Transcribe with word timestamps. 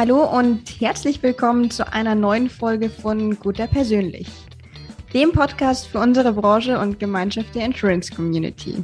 Hallo 0.00 0.24
und 0.24 0.80
herzlich 0.80 1.22
willkommen 1.22 1.70
zu 1.70 1.92
einer 1.92 2.14
neuen 2.14 2.48
Folge 2.48 2.88
von 2.88 3.38
Guter 3.38 3.66
Persönlich, 3.66 4.28
dem 5.12 5.30
Podcast 5.30 5.88
für 5.88 5.98
unsere 5.98 6.32
Branche 6.32 6.78
und 6.78 6.98
Gemeinschaft 6.98 7.54
der 7.54 7.66
Insurance 7.66 8.10
Community. 8.10 8.76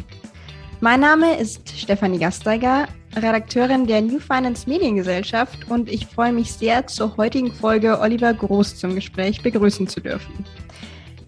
Mein 0.80 1.00
Name 1.00 1.38
ist 1.38 1.70
Stefanie 1.70 2.18
Gasteiger, 2.18 2.86
Redakteurin 3.14 3.86
der 3.86 4.02
New 4.02 4.18
Finance 4.18 4.68
Mediengesellschaft 4.68 5.70
und 5.70 5.90
ich 5.90 6.04
freue 6.04 6.34
mich 6.34 6.52
sehr, 6.52 6.86
zur 6.86 7.16
heutigen 7.16 7.50
Folge 7.50 7.98
Oliver 7.98 8.34
Groß 8.34 8.76
zum 8.76 8.94
Gespräch 8.94 9.42
begrüßen 9.42 9.88
zu 9.88 10.02
dürfen. 10.02 10.44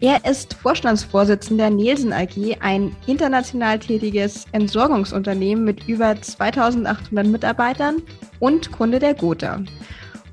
Er 0.00 0.24
ist 0.24 0.54
Vorstandsvorsitzender 0.54 1.70
Nielsen 1.70 2.12
AG, 2.12 2.58
ein 2.60 2.94
international 3.06 3.80
tätiges 3.80 4.44
Entsorgungsunternehmen 4.52 5.64
mit 5.64 5.88
über 5.88 6.20
2800 6.20 7.26
Mitarbeitern 7.26 8.02
und 8.38 8.70
Kunde 8.70 9.00
der 9.00 9.14
Gotha. 9.14 9.60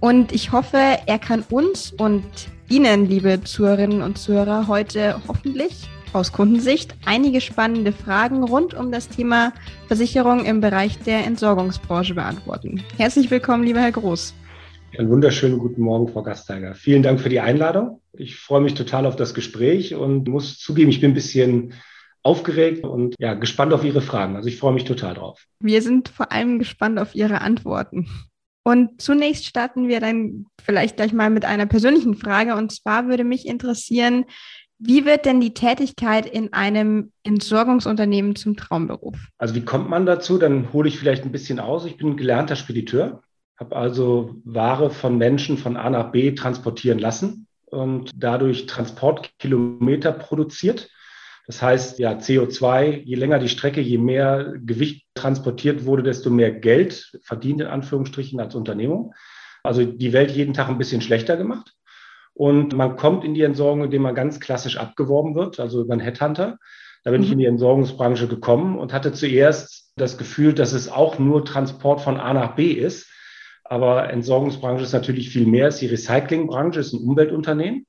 Und 0.02 0.32
ich 0.34 0.52
hoffe, 0.52 0.78
er 1.08 1.18
kann 1.18 1.44
uns 1.50 1.92
und 1.98 2.24
Ihnen, 2.70 3.08
liebe 3.10 3.44
Zuhörerinnen 3.44 4.04
und 4.04 4.20
Zuhörer, 4.20 4.68
heute 4.68 5.20
hoffentlich 5.28 5.90
aus 6.14 6.32
Kundensicht 6.32 6.96
einige 7.06 7.42
spannende 7.42 7.92
Fragen 7.92 8.44
rund 8.44 8.76
um 8.76 8.92
das 8.92 9.10
Thema 9.10 9.52
Versicherung 9.88 10.46
im 10.46 10.62
Bereich 10.62 11.00
der 11.00 11.26
Entsorgungsbranche 11.26 12.14
beantworten. 12.14 12.84
Herzlich 12.98 13.32
willkommen, 13.32 13.64
lieber 13.64 13.82
Herr 13.82 13.92
Groß. 13.92 14.36
Einen 14.98 15.10
wunderschönen 15.10 15.60
guten 15.60 15.82
Morgen, 15.82 16.08
Frau 16.08 16.24
Gasteiger. 16.24 16.74
Vielen 16.74 17.04
Dank 17.04 17.20
für 17.20 17.30
die 17.30 17.40
Einladung. 17.40 18.02
Ich 18.14 18.38
freue 18.38 18.62
mich 18.62 18.76
total 18.76 19.06
auf 19.06 19.16
das 19.16 19.34
Gespräch 19.34 19.96
und 19.96 20.28
muss 20.28 20.58
zugeben, 20.58 20.90
ich 20.90 21.02
bin 21.02 21.12
ein 21.12 21.16
bisschen 21.16 21.74
aufgeregt 22.24 22.86
und 22.86 23.16
ja, 23.20 23.34
gespannt 23.34 23.74
auf 23.74 23.84
Ihre 23.84 24.02
Fragen. 24.02 24.36
Also 24.36 24.48
ich 24.48 24.58
freue 24.58 24.74
mich 24.74 24.86
total 24.86 25.16
drauf. 25.16 25.46
Wir 25.60 25.82
sind 25.82 26.10
vor 26.10 26.32
allem 26.32 26.60
gespannt 26.60 27.00
auf 27.00 27.14
Ihre 27.14 27.42
Antworten. 27.42 28.08
Und 28.64 29.02
zunächst 29.02 29.46
starten 29.46 29.88
wir 29.88 30.00
dann 30.00 30.46
vielleicht 30.64 30.96
gleich 30.96 31.14
mal 31.14 31.30
mit 31.30 31.46
einer 31.46 31.66
persönlichen 31.66 32.16
Frage. 32.16 32.56
Und 32.56 32.72
zwar 32.72 33.08
würde 33.08 33.24
mich 33.24 33.48
interessieren, 33.48 34.26
wie 34.80 35.06
wird 35.06 35.26
denn 35.26 35.40
die 35.40 35.54
Tätigkeit 35.54 36.26
in 36.26 36.54
einem 36.54 37.12
Entsorgungsunternehmen 37.24 38.36
zum 38.36 38.56
Traumberuf? 38.56 39.18
Also 39.38 39.56
wie 39.56 39.64
kommt 39.64 39.90
man 39.90 40.06
dazu? 40.06 40.38
Dann 40.38 40.74
hole 40.74 40.88
ich 40.88 40.98
vielleicht 40.98 41.26
ein 41.26 41.32
bisschen 41.32 41.60
aus. 41.60 41.86
Ich 41.86 41.98
bin 41.98 42.18
gelernter 42.18 42.56
Spediteur 42.56 43.22
habe 43.58 43.76
also 43.76 44.36
Ware 44.44 44.90
von 44.90 45.18
Menschen 45.18 45.58
von 45.58 45.78
A 45.78 45.90
nach 45.90 46.12
B 46.12 46.32
transportieren 46.34 47.00
lassen 47.00 47.48
und 47.66 48.12
dadurch 48.16 48.66
Transportkilometer 48.66 50.12
produziert. 50.12 50.90
Das 51.48 51.62
heißt, 51.62 52.00
ja, 52.00 52.14
CO2, 52.14 53.04
je 53.04 53.16
länger 53.16 53.40
die 53.40 53.50
Strecke, 53.50 53.80
je 53.80 53.98
mehr 53.98 54.56
Gewicht 54.58 55.06
transportiert 55.14 55.86
wurde, 55.86 56.04
desto 56.04 56.30
mehr 56.30 56.52
Geld 56.52 57.12
verdient 57.24 57.62
in 57.62 57.68
Anführungsstrichen 57.68 58.40
als 58.40 58.56
Unternehmung. 58.56 59.14
Also 59.64 59.86
die 59.86 60.14
Welt 60.14 60.32
jeden 60.32 60.54
Tag 60.54 60.70
ein 60.70 60.78
bisschen 60.78 61.02
schlechter 61.02 61.38
gemacht. 61.38 61.74
Und 62.34 62.74
man 62.74 62.98
kommt 62.98 63.24
in 63.24 63.34
die 63.34 63.44
Entsorgung, 63.44 63.86
indem 63.86 64.02
man 64.02 64.16
ganz 64.16 64.40
klassisch 64.40 64.78
abgeworben 64.78 65.36
wird, 65.36 65.60
also 65.60 65.82
über 65.82 65.94
einen 65.94 66.02
Headhunter. 66.02 66.58
Da 67.04 67.12
bin 67.12 67.22
mhm. 67.22 67.26
ich 67.26 67.32
in 67.32 67.40
die 67.40 67.46
Entsorgungsbranche 67.46 68.28
gekommen 68.28 68.78
und 68.78 68.92
hatte 68.92 69.14
zuerst 69.14 69.94
das 69.96 70.18
Gefühl, 70.18 70.54
dass 70.54 70.74
es 70.74 70.90
auch 70.90 71.20
nur 71.20 71.46
Transport 71.46 72.02
von 72.02 72.20
A 72.20 72.34
nach 72.34 72.56
B 72.56 72.72
ist. 72.72 73.10
Aber 73.66 74.10
Entsorgungsbranche 74.12 74.84
ist 74.84 74.94
natürlich 74.94 75.30
viel 75.30 75.48
mehr. 75.48 75.68
Ist 75.68 75.82
die 75.82 75.88
Recyclingbranche, 75.88 76.80
ist 76.80 76.94
ein 76.94 77.04
Umweltunternehmen 77.04 77.86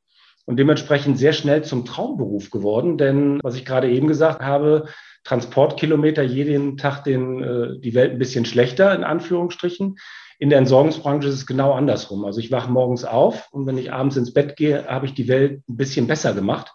und 0.46 0.58
dementsprechend 0.58 1.18
sehr 1.18 1.32
schnell 1.32 1.64
zum 1.64 1.84
Traumberuf 1.84 2.50
geworden. 2.50 2.96
Denn 2.96 3.40
was 3.42 3.56
ich 3.56 3.64
gerade 3.64 3.90
eben 3.90 4.08
gesagt 4.08 4.40
habe, 4.40 4.86
Transportkilometer 5.24 6.22
jeden 6.22 6.76
Tag 6.76 7.04
den, 7.04 7.42
äh, 7.42 7.80
die 7.80 7.94
Welt 7.94 8.12
ein 8.12 8.18
bisschen 8.18 8.46
schlechter, 8.46 8.94
in 8.94 9.04
Anführungsstrichen. 9.04 9.98
In 10.38 10.50
der 10.50 10.58
Entsorgungsbranche 10.58 11.28
ist 11.28 11.34
es 11.34 11.46
genau 11.46 11.72
andersrum. 11.72 12.24
Also 12.24 12.40
ich 12.40 12.50
wache 12.52 12.70
morgens 12.70 13.04
auf 13.04 13.48
und 13.52 13.66
wenn 13.66 13.78
ich 13.78 13.92
abends 13.92 14.16
ins 14.16 14.32
Bett 14.32 14.56
gehe, 14.56 14.86
habe 14.86 15.06
ich 15.06 15.14
die 15.14 15.28
Welt 15.28 15.62
ein 15.68 15.76
bisschen 15.76 16.06
besser 16.06 16.32
gemacht. 16.32 16.72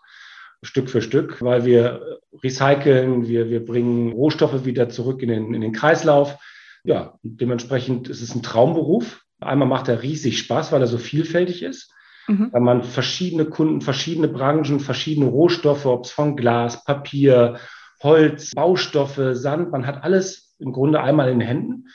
Stück 0.63 0.89
für 0.89 1.01
Stück, 1.01 1.41
weil 1.41 1.65
wir 1.65 2.19
recyceln, 2.43 3.27
wir, 3.27 3.49
wir 3.49 3.65
bringen 3.65 4.11
Rohstoffe 4.11 4.65
wieder 4.65 4.89
zurück 4.89 5.23
in 5.23 5.29
den, 5.29 5.53
in 5.53 5.61
den 5.61 5.71
Kreislauf 5.71 6.37
ja, 6.83 7.17
dementsprechend 7.23 8.09
ist 8.09 8.21
es 8.21 8.35
ein 8.35 8.43
Traumberuf. 8.43 9.21
Einmal 9.39 9.67
macht 9.67 9.87
er 9.87 10.03
riesig 10.03 10.39
Spaß, 10.39 10.71
weil 10.71 10.81
er 10.81 10.87
so 10.87 10.97
vielfältig 10.97 11.63
ist. 11.63 11.93
Mhm. 12.27 12.49
Weil 12.51 12.61
man 12.61 12.83
verschiedene 12.83 13.45
Kunden, 13.45 13.81
verschiedene 13.81 14.27
Branchen, 14.27 14.79
verschiedene 14.79 15.27
Rohstoffe, 15.27 15.85
ob 15.85 16.05
es 16.05 16.11
von 16.11 16.35
Glas, 16.35 16.83
Papier, 16.83 17.57
Holz, 18.03 18.51
Baustoffe, 18.51 19.35
Sand, 19.35 19.71
man 19.71 19.85
hat 19.85 20.03
alles 20.03 20.55
im 20.59 20.71
Grunde 20.71 21.01
einmal 21.01 21.29
in 21.29 21.39
den 21.39 21.47
Händen. 21.47 21.87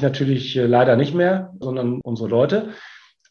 Natürlich 0.00 0.56
äh, 0.56 0.66
leider 0.66 0.96
nicht 0.96 1.14
mehr, 1.14 1.52
sondern 1.60 2.00
unsere 2.02 2.28
Leute. 2.28 2.70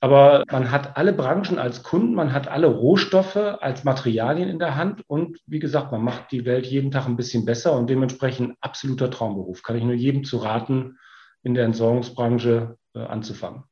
Aber 0.03 0.44
man 0.51 0.72
hat 0.72 0.97
alle 0.97 1.13
Branchen 1.13 1.59
als 1.59 1.84
Kunden, 1.84 2.16
man 2.16 2.34
hat 2.34 2.47
alle 2.47 2.66
Rohstoffe 2.66 3.35
als 3.35 3.84
Materialien 3.84 4.50
in 4.50 4.57
der 4.57 4.75
Hand 4.75 5.03
und 5.07 5.38
wie 5.45 5.59
gesagt, 5.59 5.91
man 5.91 6.03
macht 6.03 6.31
die 6.31 6.44
Welt 6.44 6.66
jeden 6.66 6.89
Tag 6.89 7.06
ein 7.06 7.17
bisschen 7.17 7.45
besser 7.45 7.78
und 7.78 7.88
dementsprechend 7.88 8.56
absoluter 8.62 9.12
Traumberuf. 9.12 9.62
Kann 9.62 9.78
ich 9.78 9.84
nur 9.84 9.94
jedem 9.94 10.23
zu 10.23 10.38
raten, 10.38 10.97
in 11.44 11.53
der 11.53 11.66
Entsorgungsbranche 11.66 12.78
äh, 12.95 13.00
anzufangen. 13.00 13.63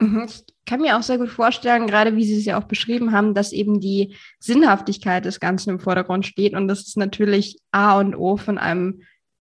Mhm. 0.00 0.24
Ich 0.26 0.44
kann 0.66 0.80
mir 0.80 0.96
auch 0.96 1.02
sehr 1.02 1.18
gut 1.18 1.30
vorstellen, 1.30 1.86
gerade 1.86 2.16
wie 2.16 2.24
Sie 2.24 2.36
es 2.36 2.44
ja 2.44 2.58
auch 2.58 2.64
beschrieben 2.64 3.12
haben, 3.12 3.32
dass 3.34 3.52
eben 3.52 3.80
die 3.80 4.16
Sinnhaftigkeit 4.40 5.24
des 5.24 5.38
Ganzen 5.38 5.70
im 5.70 5.80
Vordergrund 5.80 6.26
steht. 6.26 6.54
Und 6.54 6.66
das 6.66 6.80
ist 6.80 6.96
natürlich 6.96 7.58
A 7.70 7.98
und 7.98 8.16
O 8.16 8.36
von 8.36 8.58
einem 8.58 9.02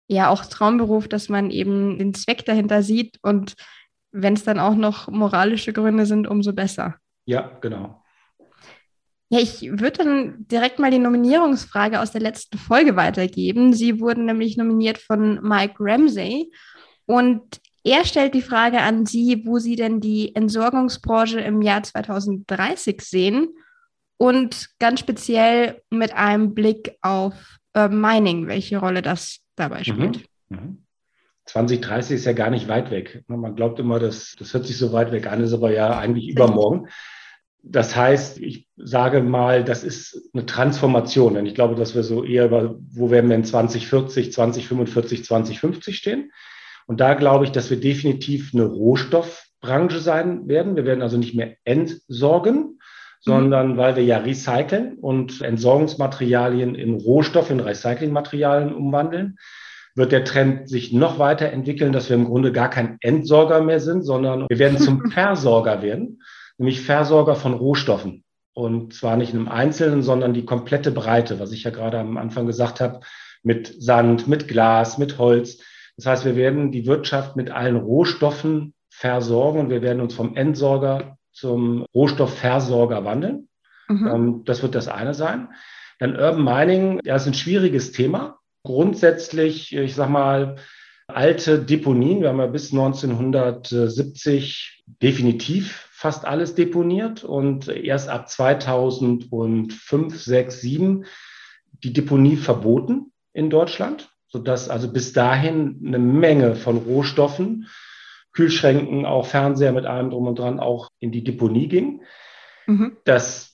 ja 0.09 0.28
auch 0.28 0.44
Traumberuf, 0.44 1.06
dass 1.06 1.28
man 1.28 1.50
eben 1.50 1.98
den 1.98 2.15
Zweck 2.15 2.44
dahinter 2.44 2.82
sieht 2.82 3.19
und 3.22 3.54
wenn 4.12 4.34
es 4.34 4.44
dann 4.44 4.59
auch 4.59 4.75
noch 4.75 5.09
moralische 5.09 5.72
Gründe 5.72 6.06
sind, 6.06 6.26
umso 6.26 6.53
besser. 6.53 6.97
Ja, 7.26 7.59
genau. 7.60 8.03
Ja, 9.32 9.38
ich 9.38 9.62
würde 9.62 10.04
dann 10.04 10.48
direkt 10.48 10.81
mal 10.81 10.91
die 10.91 10.98
Nominierungsfrage 10.98 12.00
aus 12.00 12.10
der 12.10 12.21
letzten 12.21 12.59
Folge 12.59 12.97
weitergeben. 12.97 13.72
Sie 13.72 14.00
wurden 14.00 14.25
nämlich 14.25 14.56
nominiert 14.56 14.98
von 14.98 15.41
Mike 15.41 15.76
Ramsey 15.78 16.50
und 17.06 17.60
er 17.84 18.04
stellt 18.04 18.34
die 18.34 18.43
Frage 18.43 18.81
an 18.81 19.06
Sie, 19.06 19.43
wo 19.47 19.59
Sie 19.59 19.76
denn 19.76 20.00
die 20.00 20.34
Entsorgungsbranche 20.34 21.41
im 21.41 21.62
Jahr 21.62 21.82
2030 21.82 23.00
sehen 23.00 23.48
und 24.19 24.69
ganz 24.78 25.00
speziell 25.00 25.81
mit 25.91 26.12
einem 26.12 26.54
Blick 26.54 26.97
auf 27.00 27.59
äh, 27.75 27.88
Mining, 27.88 28.48
welche 28.48 28.78
Rolle 28.78 29.00
das 29.00 29.41
dabei 29.54 29.78
mhm. 29.78 29.84
spielt. 29.84 30.16
Mhm. 30.48 30.59
Mhm. 30.59 30.87
2030 31.50 32.16
ist 32.16 32.27
ja 32.27 32.33
gar 32.33 32.50
nicht 32.50 32.69
weit 32.69 32.91
weg. 32.91 33.25
Man 33.27 33.56
glaubt 33.56 33.81
immer, 33.81 33.99
dass, 33.99 34.37
das 34.38 34.55
hört 34.55 34.66
sich 34.66 34.78
so 34.78 34.93
weit 34.93 35.11
weg 35.11 35.27
an, 35.27 35.43
ist 35.43 35.53
aber 35.53 35.72
ja 35.72 35.99
eigentlich 35.99 36.28
übermorgen. 36.28 36.88
Das 37.62 37.94
heißt, 37.94 38.38
ich 38.38 38.69
sage 38.77 39.21
mal, 39.21 39.65
das 39.65 39.84
ist 39.84 40.31
eine 40.33 40.47
Transformation. 40.47 41.34
Denn 41.34 41.47
ich 41.47 41.55
glaube, 41.55 41.75
dass 41.75 41.94
wir 41.94 42.05
so 42.05 42.25
eher 42.25 42.47
über, 42.47 42.77
wo 42.91 43.10
werden 43.10 43.28
wir 43.28 43.37
in 43.37 43.44
2040, 43.44 44.33
2045, 44.33 45.25
2050 45.25 45.97
stehen. 45.97 46.31
Und 46.87 47.00
da 47.00 47.15
glaube 47.15 47.44
ich, 47.44 47.53
dass 47.53 47.69
wir 47.69 47.78
definitiv 47.78 48.53
eine 48.55 48.65
Rohstoffbranche 48.65 49.99
sein 49.99 50.49
werden. 50.49 50.77
Wir 50.77 50.87
werden 50.87 51.03
also 51.03 51.19
nicht 51.19 51.34
mehr 51.34 51.56
entsorgen, 51.65 52.78
sondern 53.21 53.72
mhm. 53.72 53.77
weil 53.77 53.97
wir 53.97 54.05
ja 54.05 54.19
recyceln 54.19 54.99
und 54.99 55.43
Entsorgungsmaterialien 55.43 56.75
in 56.75 56.94
Rohstoff, 56.94 57.50
in 57.50 57.60
Recyclingmaterialien 57.60 58.72
umwandeln 58.72 59.37
wird 59.95 60.12
der 60.12 60.25
Trend 60.25 60.69
sich 60.69 60.93
noch 60.93 61.19
weiter 61.19 61.51
entwickeln, 61.51 61.93
dass 61.93 62.09
wir 62.09 62.17
im 62.17 62.27
Grunde 62.27 62.53
gar 62.53 62.71
kein 62.71 62.97
Entsorger 63.01 63.61
mehr 63.62 63.81
sind, 63.81 64.03
sondern 64.03 64.47
wir 64.49 64.59
werden 64.59 64.78
zum 64.78 65.11
Versorger 65.11 65.83
werden, 65.83 66.23
nämlich 66.59 66.81
Versorger 66.81 67.34
von 67.34 67.55
Rohstoffen. 67.55 68.25
Und 68.53 68.95
zwar 68.95 69.17
nicht 69.17 69.33
in 69.33 69.41
einem 69.41 69.49
Einzelnen, 69.49 70.03
sondern 70.03 70.34
die 70.34 70.45
komplette 70.45 70.91
Breite, 70.91 71.41
was 71.41 71.53
ich 71.53 71.65
ja 71.65 71.71
gerade 71.71 71.99
am 71.99 72.17
Anfang 72.17 72.47
gesagt 72.47 72.81
habe, 72.81 73.01
mit 73.43 73.75
Sand, 73.83 74.28
mit 74.28 74.49
Glas, 74.49 74.99
mit 74.99 75.19
Holz. 75.19 75.62
Das 75.97 76.07
heißt, 76.07 76.25
wir 76.25 76.37
werden 76.37 76.72
die 76.72 76.87
Wirtschaft 76.87 77.37
mit 77.37 77.51
allen 77.51 77.77
Rohstoffen 77.77 78.75
versorgen 78.91 79.61
und 79.61 79.71
wir 79.71 79.83
werden 79.83 80.01
uns 80.01 80.15
vom 80.15 80.37
Entsorger 80.37 81.16
zum 81.33 81.87
Rohstoffversorger 81.95 83.04
wandeln. 83.04 83.48
Mhm. 83.89 84.07
Ähm, 84.07 84.42
das 84.45 84.63
wird 84.63 84.75
das 84.75 84.89
eine 84.89 85.15
sein. 85.15 85.48
Dann 85.98 86.16
Urban 86.16 86.45
Mining, 86.45 87.01
ja, 87.04 87.16
ist 87.16 87.27
ein 87.27 87.34
schwieriges 87.34 87.92
Thema 87.92 88.40
grundsätzlich, 88.62 89.74
ich 89.74 89.95
sag 89.95 90.10
mal, 90.10 90.57
alte 91.09 91.59
Deponien. 91.59 92.21
Wir 92.21 92.28
haben 92.28 92.39
ja 92.39 92.47
bis 92.47 92.72
1970 92.72 94.84
definitiv 95.03 95.89
fast 95.92 96.24
alles 96.24 96.54
deponiert 96.54 97.24
und 97.24 97.68
erst 97.68 98.09
ab 98.09 98.30
2005, 98.30 100.18
6, 100.18 100.60
7 100.60 101.04
die 101.84 101.92
Deponie 101.92 102.36
verboten 102.36 103.12
in 103.33 103.51
Deutschland, 103.51 104.10
sodass 104.28 104.68
also 104.68 104.92
bis 104.92 105.13
dahin 105.13 105.80
eine 105.84 105.98
Menge 105.98 106.56
von 106.56 106.78
Rohstoffen, 106.78 107.68
Kühlschränken, 108.33 109.06
auch 109.06 109.27
Fernseher 109.27 109.72
mit 109.72 109.86
allem 109.86 110.10
drum 110.10 110.27
und 110.27 110.39
dran 110.39 110.60
auch 110.60 110.91
in 111.01 111.13
die 111.13 111.24
Deponie 111.24 111.68
ging. 111.68 112.03
Mhm. 112.66 112.97
Das 113.04 113.50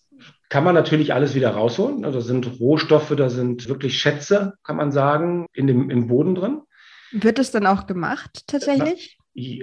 kann 0.48 0.64
man 0.64 0.74
natürlich 0.74 1.12
alles 1.12 1.34
wieder 1.34 1.50
rausholen. 1.50 2.04
Also 2.04 2.20
sind 2.20 2.60
Rohstoffe, 2.60 3.14
da 3.16 3.28
sind 3.28 3.68
wirklich 3.68 3.98
Schätze, 3.98 4.54
kann 4.62 4.76
man 4.76 4.92
sagen, 4.92 5.46
in 5.52 5.66
dem, 5.66 5.90
im 5.90 6.06
Boden 6.06 6.34
drin. 6.34 6.62
Wird 7.12 7.38
es 7.38 7.50
dann 7.50 7.66
auch 7.66 7.86
gemacht 7.86 8.44
tatsächlich? 8.46 9.18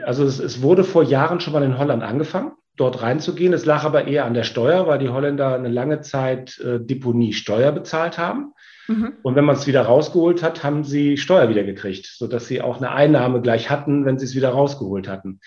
Also 0.05 0.23
es, 0.23 0.39
es 0.39 0.61
wurde 0.61 0.83
vor 0.83 1.03
Jahren 1.03 1.39
schon 1.39 1.53
mal 1.53 1.63
in 1.63 1.77
Holland 1.77 2.03
angefangen 2.03 2.53
dort 2.75 3.01
reinzugehen. 3.01 3.53
Es 3.53 3.65
lag 3.65 3.83
aber 3.83 4.07
eher 4.07 4.25
an 4.25 4.33
der 4.33 4.43
Steuer, 4.43 4.87
weil 4.87 4.99
die 4.99 5.09
Holländer 5.09 5.55
eine 5.55 5.69
lange 5.69 6.01
Zeit 6.01 6.59
äh, 6.59 6.79
Deponiesteuer 6.79 7.71
bezahlt 7.71 8.17
haben. 8.17 8.53
Mhm. 8.87 9.13
Und 9.21 9.35
wenn 9.35 9.45
man 9.45 9.55
es 9.55 9.67
wieder 9.67 9.83
rausgeholt 9.83 10.41
hat, 10.41 10.63
haben 10.63 10.83
sie 10.83 11.17
Steuer 11.17 11.49
wieder 11.49 11.63
gekriegt, 11.63 12.07
sodass 12.07 12.47
sie 12.47 12.61
auch 12.61 12.77
eine 12.77 12.91
Einnahme 12.91 13.41
gleich 13.41 13.69
hatten, 13.69 14.05
wenn 14.05 14.17
sie 14.17 14.25
es 14.25 14.35
wieder 14.35 14.49
rausgeholt 14.49 15.07
hatten. 15.07 15.39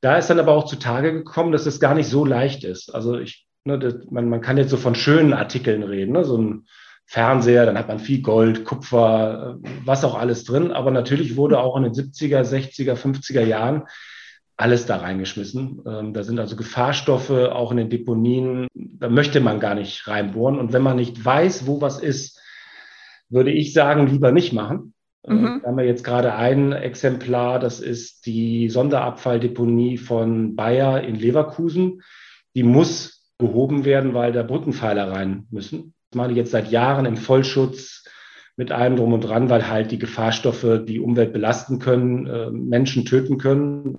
Da 0.00 0.18
ist 0.18 0.28
dann 0.28 0.40
aber 0.40 0.52
auch 0.52 0.66
zutage 0.66 1.12
gekommen, 1.12 1.52
dass 1.52 1.66
es 1.66 1.80
gar 1.80 1.94
nicht 1.94 2.08
so 2.08 2.24
leicht 2.24 2.64
ist. 2.64 2.94
Also 2.94 3.18
ich, 3.18 3.46
ne, 3.66 3.78
das, 3.78 3.94
man, 4.10 4.28
man 4.28 4.40
kann 4.40 4.56
jetzt 4.56 4.70
so 4.70 4.76
von 4.76 4.94
schönen 4.94 5.32
Artikeln 5.32 5.82
reden, 5.82 6.12
ne? 6.12 6.24
so 6.24 6.38
ein 6.38 6.66
Fernseher, 7.06 7.66
dann 7.66 7.78
hat 7.78 7.88
man 7.88 8.00
viel 8.00 8.20
Gold, 8.20 8.64
Kupfer, 8.64 9.58
äh, 9.62 9.68
was 9.84 10.04
auch 10.04 10.16
alles 10.16 10.44
drin. 10.44 10.72
Aber 10.72 10.90
natürlich 10.90 11.36
wurde 11.36 11.60
auch 11.60 11.76
in 11.76 11.84
den 11.84 11.92
70er, 11.92 12.42
60er, 12.42 12.94
50er 12.94 13.44
Jahren 13.44 13.84
alles 14.56 14.86
da 14.86 14.96
reingeschmissen. 14.96 15.82
Ähm, 15.86 16.14
da 16.14 16.24
sind 16.24 16.38
also 16.40 16.56
Gefahrstoffe 16.56 17.30
auch 17.30 17.70
in 17.70 17.76
den 17.76 17.90
Deponien. 17.90 18.66
Da 18.74 19.08
möchte 19.08 19.40
man 19.40 19.60
gar 19.60 19.74
nicht 19.74 20.08
reinbohren. 20.08 20.58
Und 20.58 20.72
wenn 20.72 20.82
man 20.82 20.96
nicht 20.96 21.24
weiß, 21.24 21.66
wo 21.66 21.80
was 21.80 22.00
ist, 22.00 22.40
würde 23.28 23.52
ich 23.52 23.72
sagen, 23.72 24.06
lieber 24.06 24.32
nicht 24.32 24.52
machen. 24.52 24.94
Äh, 25.22 25.34
mhm. 25.34 25.60
Da 25.62 25.68
haben 25.68 25.76
wir 25.76 25.84
jetzt 25.84 26.04
gerade 26.04 26.34
ein 26.34 26.72
Exemplar, 26.72 27.60
das 27.60 27.80
ist 27.80 28.26
die 28.26 28.68
Sonderabfalldeponie 28.68 29.98
von 29.98 30.56
Bayer 30.56 31.02
in 31.02 31.16
Leverkusen. 31.16 32.02
Die 32.56 32.62
muss 32.62 33.15
behoben 33.38 33.84
werden, 33.84 34.14
weil 34.14 34.32
da 34.32 34.42
Brückenpfeiler 34.42 35.10
rein 35.10 35.46
müssen. 35.50 35.94
Das 36.10 36.16
meine 36.16 36.32
ich 36.32 36.38
jetzt 36.38 36.52
seit 36.52 36.70
Jahren 36.70 37.06
im 37.06 37.16
Vollschutz 37.16 38.04
mit 38.56 38.72
allem 38.72 38.96
drum 38.96 39.12
und 39.12 39.20
dran, 39.20 39.50
weil 39.50 39.68
halt 39.68 39.90
die 39.90 39.98
Gefahrstoffe 39.98 40.84
die 40.86 41.00
Umwelt 41.00 41.32
belasten 41.32 41.78
können, 41.78 42.26
äh, 42.26 42.50
Menschen 42.50 43.04
töten 43.04 43.38
können 43.38 43.98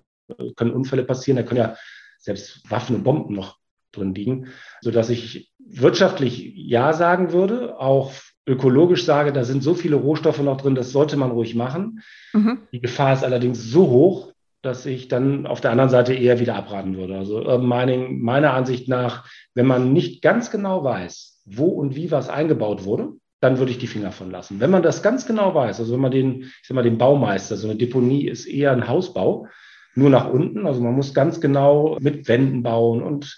können 0.55 0.71
Unfälle 0.71 1.03
passieren, 1.03 1.37
da 1.37 1.43
können 1.43 1.59
ja 1.59 1.75
selbst 2.19 2.69
Waffen 2.69 2.95
und 2.95 3.03
Bomben 3.03 3.33
noch 3.33 3.57
drin 3.91 4.13
liegen, 4.13 4.47
sodass 4.81 5.09
ich 5.09 5.51
wirtschaftlich 5.59 6.53
Ja 6.55 6.93
sagen 6.93 7.31
würde, 7.31 7.79
auch 7.79 8.13
ökologisch 8.45 9.05
sage, 9.05 9.33
da 9.33 9.43
sind 9.43 9.63
so 9.63 9.73
viele 9.73 9.97
Rohstoffe 9.97 10.39
noch 10.39 10.57
drin, 10.57 10.75
das 10.75 10.91
sollte 10.91 11.17
man 11.17 11.31
ruhig 11.31 11.55
machen. 11.55 12.01
Mhm. 12.33 12.59
Die 12.71 12.79
Gefahr 12.79 13.13
ist 13.13 13.23
allerdings 13.23 13.61
so 13.63 13.89
hoch, 13.89 14.33
dass 14.67 14.85
ich 14.85 15.07
dann 15.07 15.47
auf 15.47 15.61
der 15.61 15.71
anderen 15.71 15.89
Seite 15.89 16.13
eher 16.13 16.39
wieder 16.39 16.55
abraten 16.55 16.97
würde. 16.97 17.17
Also 17.17 17.41
äh, 17.41 17.57
meine, 17.57 17.97
meiner 17.97 18.53
Ansicht 18.53 18.89
nach, 18.89 19.25
wenn 19.55 19.65
man 19.65 19.93
nicht 19.93 20.21
ganz 20.21 20.51
genau 20.51 20.83
weiß, 20.83 21.41
wo 21.45 21.67
und 21.67 21.95
wie 21.95 22.11
was 22.11 22.27
eingebaut 22.27 22.83
wurde, 22.83 23.13
dann 23.39 23.59
würde 23.59 23.71
ich 23.71 23.77
die 23.77 23.87
Finger 23.87 24.11
von 24.11 24.29
lassen. 24.29 24.59
Wenn 24.59 24.69
man 24.69 24.83
das 24.83 25.01
ganz 25.01 25.25
genau 25.25 25.55
weiß, 25.55 25.79
also 25.79 25.93
wenn 25.93 26.01
man 26.01 26.11
den, 26.11 26.41
ich 26.41 26.67
sag 26.67 26.75
mal, 26.75 26.83
den 26.83 26.97
Baumeister, 26.97 27.55
so 27.55 27.69
eine 27.69 27.77
Deponie 27.77 28.27
ist 28.27 28.45
eher 28.45 28.71
ein 28.73 28.89
Hausbau, 28.89 29.47
nur 29.95 30.09
nach 30.09 30.29
unten. 30.29 30.67
Also 30.67 30.81
man 30.81 30.93
muss 30.93 31.13
ganz 31.13 31.39
genau 31.39 31.97
mit 32.01 32.27
Wänden 32.27 32.61
bauen 32.61 33.01
und 33.01 33.37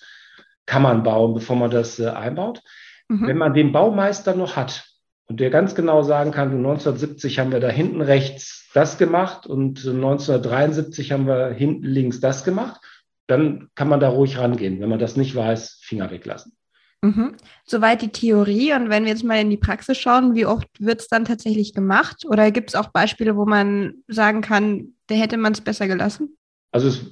Kammern 0.66 1.04
bauen, 1.04 1.36
bevor 1.36 1.56
man 1.56 1.70
das 1.70 2.00
äh, 2.00 2.08
einbaut. 2.08 2.62
Mhm. 3.08 3.28
Wenn 3.28 3.38
man 3.38 3.54
den 3.54 3.72
Baumeister 3.72 4.36
noch 4.36 4.56
hat 4.56 4.89
und 5.30 5.40
der 5.40 5.52
ganz 5.52 5.76
genau 5.76 6.02
sagen 6.02 6.32
kann, 6.32 6.58
1970 6.58 7.38
haben 7.40 7.52
wir 7.52 7.60
da 7.60 7.70
hinten 7.70 8.02
rechts 8.02 8.70
das 8.74 8.98
gemacht 8.98 9.46
und 9.46 9.80
1973 9.80 11.12
haben 11.12 11.28
wir 11.28 11.50
hinten 11.50 11.86
links 11.86 12.20
das 12.20 12.44
gemacht, 12.44 12.82
dann 13.28 13.70
kann 13.76 13.90
man 13.90 14.00
da 14.00 14.10
ruhig 14.10 14.40
rangehen. 14.40 14.82
Wenn 14.82 14.90
man 14.90 15.00
das 15.00 15.16
nicht 15.16 15.36
weiß, 15.36 15.82
Finger 15.84 16.10
weglassen. 16.10 16.54
Mhm. 17.02 17.36
Soweit 17.64 18.02
die 18.02 18.10
Theorie. 18.10 18.74
Und 18.74 18.90
wenn 18.90 19.04
wir 19.04 19.12
jetzt 19.12 19.24
mal 19.24 19.40
in 19.40 19.52
die 19.52 19.58
Praxis 19.58 19.98
schauen, 19.98 20.36
wie 20.36 20.48
oft 20.48 20.68
wird 20.80 21.02
es 21.02 21.08
dann 21.08 21.26
tatsächlich 21.26 21.74
gemacht? 21.74 22.26
Oder 22.28 22.50
gibt 22.52 22.70
es 22.70 22.76
auch 22.76 22.88
Beispiele, 22.90 23.38
wo 23.38 23.46
man 23.46 24.04
sagen 24.08 24.42
kann, 24.42 24.94
da 25.08 25.16
hätte 25.16 25.38
man 25.38 25.54
es 25.54 25.62
besser 25.62 25.88
gelassen? 25.88 26.36
Also 26.72 26.88
es, 26.88 27.06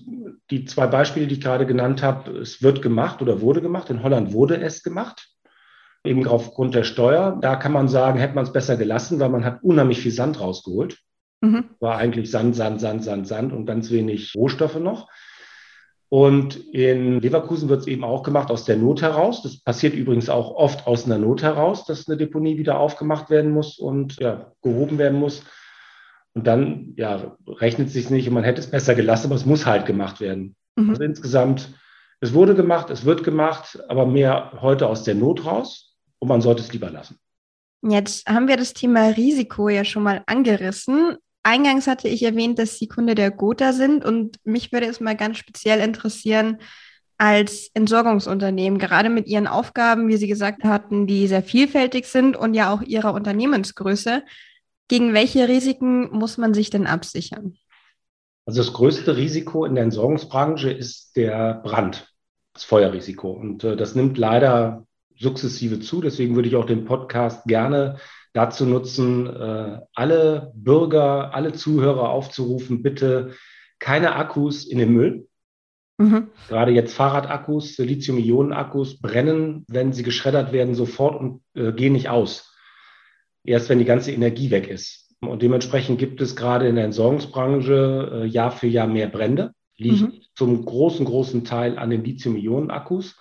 die 0.49 0.65
zwei 0.65 0.87
Beispiele, 0.87 1.27
die 1.27 1.35
ich 1.35 1.41
gerade 1.41 1.65
genannt 1.65 2.01
habe, 2.01 2.31
es 2.39 2.61
wird 2.61 2.81
gemacht 2.81 3.21
oder 3.21 3.41
wurde 3.41 3.61
gemacht. 3.61 3.89
In 3.89 4.03
Holland 4.03 4.33
wurde 4.33 4.59
es 4.59 4.83
gemacht, 4.83 5.29
eben 6.07 6.25
aufgrund 6.27 6.75
der 6.75 6.83
Steuer. 6.83 7.37
Da 7.41 7.55
kann 7.55 7.71
man 7.71 7.87
sagen, 7.87 8.19
hätte 8.19 8.35
man 8.35 8.45
es 8.45 8.53
besser 8.53 8.77
gelassen, 8.77 9.19
weil 9.19 9.29
man 9.29 9.45
hat 9.45 9.63
unheimlich 9.63 9.99
viel 9.99 10.11
Sand 10.11 10.39
rausgeholt. 10.39 10.97
Mhm. 11.41 11.65
War 11.79 11.97
eigentlich 11.97 12.31
Sand, 12.31 12.55
Sand, 12.55 12.81
Sand, 12.81 13.03
Sand, 13.03 13.27
Sand 13.27 13.53
und 13.53 13.65
ganz 13.65 13.91
wenig 13.91 14.33
Rohstoffe 14.35 14.79
noch. 14.79 15.07
Und 16.09 16.55
in 16.73 17.19
Leverkusen 17.19 17.67
wird 17.67 17.81
es 17.81 17.87
eben 17.87 18.05
auch 18.05 18.23
gemacht 18.23 18.49
aus 18.49 18.63
der 18.63 18.77
Not 18.77 19.01
heraus. 19.01 19.43
Das 19.43 19.59
passiert 19.61 19.93
übrigens 19.93 20.29
auch 20.29 20.55
oft 20.55 20.87
aus 20.87 21.05
einer 21.05 21.17
Not 21.17 21.43
heraus, 21.43 21.85
dass 21.85 22.07
eine 22.07 22.17
Deponie 22.17 22.57
wieder 22.57 22.79
aufgemacht 22.79 23.29
werden 23.29 23.51
muss 23.51 23.77
und 23.77 24.17
ja, 24.19 24.51
gehoben 24.61 24.97
werden 24.97 25.19
muss. 25.19 25.43
Und 26.33 26.47
dann 26.47 26.93
ja, 26.95 27.35
rechnet 27.45 27.87
es 27.87 27.93
sich 27.93 28.09
nicht 28.09 28.27
und 28.27 28.35
man 28.35 28.45
hätte 28.45 28.61
es 28.61 28.71
besser 28.71 28.95
gelassen, 28.95 29.27
aber 29.27 29.35
es 29.35 29.45
muss 29.45 29.65
halt 29.65 29.85
gemacht 29.85 30.21
werden. 30.21 30.55
Mhm. 30.77 30.91
Also 30.91 31.03
insgesamt, 31.03 31.73
es 32.21 32.33
wurde 32.33 32.55
gemacht, 32.55 32.89
es 32.89 33.03
wird 33.03 33.23
gemacht, 33.23 33.79
aber 33.89 34.05
mehr 34.05 34.53
heute 34.61 34.87
aus 34.87 35.03
der 35.03 35.15
Not 35.15 35.45
raus 35.45 35.96
und 36.19 36.27
man 36.27 36.41
sollte 36.41 36.61
es 36.61 36.73
lieber 36.73 36.89
lassen. 36.89 37.17
Jetzt 37.83 38.27
haben 38.27 38.47
wir 38.47 38.57
das 38.57 38.73
Thema 38.73 39.09
Risiko 39.09 39.69
ja 39.69 39.85
schon 39.85 40.03
mal 40.03 40.23
angerissen. 40.25 41.17
Eingangs 41.43 41.87
hatte 41.87 42.07
ich 42.07 42.23
erwähnt, 42.23 42.59
dass 42.59 42.77
Sie 42.77 42.87
Kunde 42.87 43.15
der 43.15 43.31
Gotha 43.31 43.71
sind 43.71 44.03
und 44.03 44.37
mich 44.43 44.71
würde 44.71 44.87
es 44.87 44.99
mal 44.99 45.15
ganz 45.15 45.37
speziell 45.37 45.79
interessieren, 45.79 46.57
als 47.17 47.69
Entsorgungsunternehmen, 47.73 48.79
gerade 48.79 49.09
mit 49.09 49.27
Ihren 49.27 49.47
Aufgaben, 49.47 50.07
wie 50.07 50.17
Sie 50.17 50.27
gesagt 50.27 50.63
hatten, 50.63 51.07
die 51.07 51.27
sehr 51.27 51.43
vielfältig 51.43 52.05
sind 52.05 52.35
und 52.35 52.53
ja 52.53 52.71
auch 52.71 52.81
Ihrer 52.81 53.13
Unternehmensgröße, 53.13 54.23
gegen 54.87 55.13
welche 55.13 55.47
Risiken 55.47 56.09
muss 56.11 56.37
man 56.37 56.53
sich 56.53 56.69
denn 56.69 56.87
absichern? 56.87 57.57
Also 58.45 58.61
das 58.61 58.71
größte 58.71 59.17
Risiko 59.17 59.65
in 59.65 59.75
der 59.75 59.83
Entsorgungsbranche 59.83 60.71
ist 60.71 61.15
der 61.17 61.55
Brand, 61.63 62.13
das 62.53 62.63
Feuerrisiko. 62.63 63.31
Und 63.31 63.63
äh, 63.63 63.75
das 63.75 63.95
nimmt 63.95 64.17
leider 64.17 64.86
sukzessive 65.17 65.79
zu. 65.79 66.01
Deswegen 66.01 66.35
würde 66.35 66.47
ich 66.47 66.55
auch 66.55 66.65
den 66.65 66.85
Podcast 66.85 67.45
gerne 67.45 67.97
dazu 68.33 68.65
nutzen, 68.65 69.27
äh, 69.27 69.79
alle 69.93 70.51
Bürger, 70.55 71.33
alle 71.33 71.53
Zuhörer 71.53 72.09
aufzurufen, 72.09 72.83
bitte 72.83 73.33
keine 73.79 74.15
Akkus 74.15 74.65
in 74.65 74.77
den 74.77 74.93
Müll. 74.93 75.27
Mhm. 75.97 76.27
Gerade 76.47 76.71
jetzt 76.71 76.93
Fahrradakkus, 76.93 77.77
Lithium-Ionen-Akkus 77.77 78.99
brennen, 78.99 79.65
wenn 79.67 79.93
sie 79.93 80.03
geschreddert 80.03 80.51
werden, 80.51 80.75
sofort 80.75 81.19
und 81.19 81.41
äh, 81.55 81.71
gehen 81.71 81.93
nicht 81.93 82.09
aus 82.09 82.53
erst 83.47 83.69
wenn 83.69 83.79
die 83.79 83.85
ganze 83.85 84.11
Energie 84.11 84.51
weg 84.51 84.67
ist. 84.67 85.15
Und 85.21 85.41
dementsprechend 85.41 85.97
gibt 85.97 86.21
es 86.21 86.35
gerade 86.35 86.67
in 86.67 86.75
der 86.75 86.85
Entsorgungsbranche 86.85 88.11
äh, 88.13 88.25
Jahr 88.27 88.51
für 88.51 88.67
Jahr 88.67 88.85
mehr 88.85 89.07
Brände. 89.07 89.53
Liegt 89.77 90.01
mhm. 90.01 90.13
zum 90.35 90.65
großen, 90.65 91.05
großen 91.05 91.43
Teil 91.43 91.79
an 91.79 91.89
den 91.89 92.03
Lithium-Ionen-Akkus, 92.03 93.15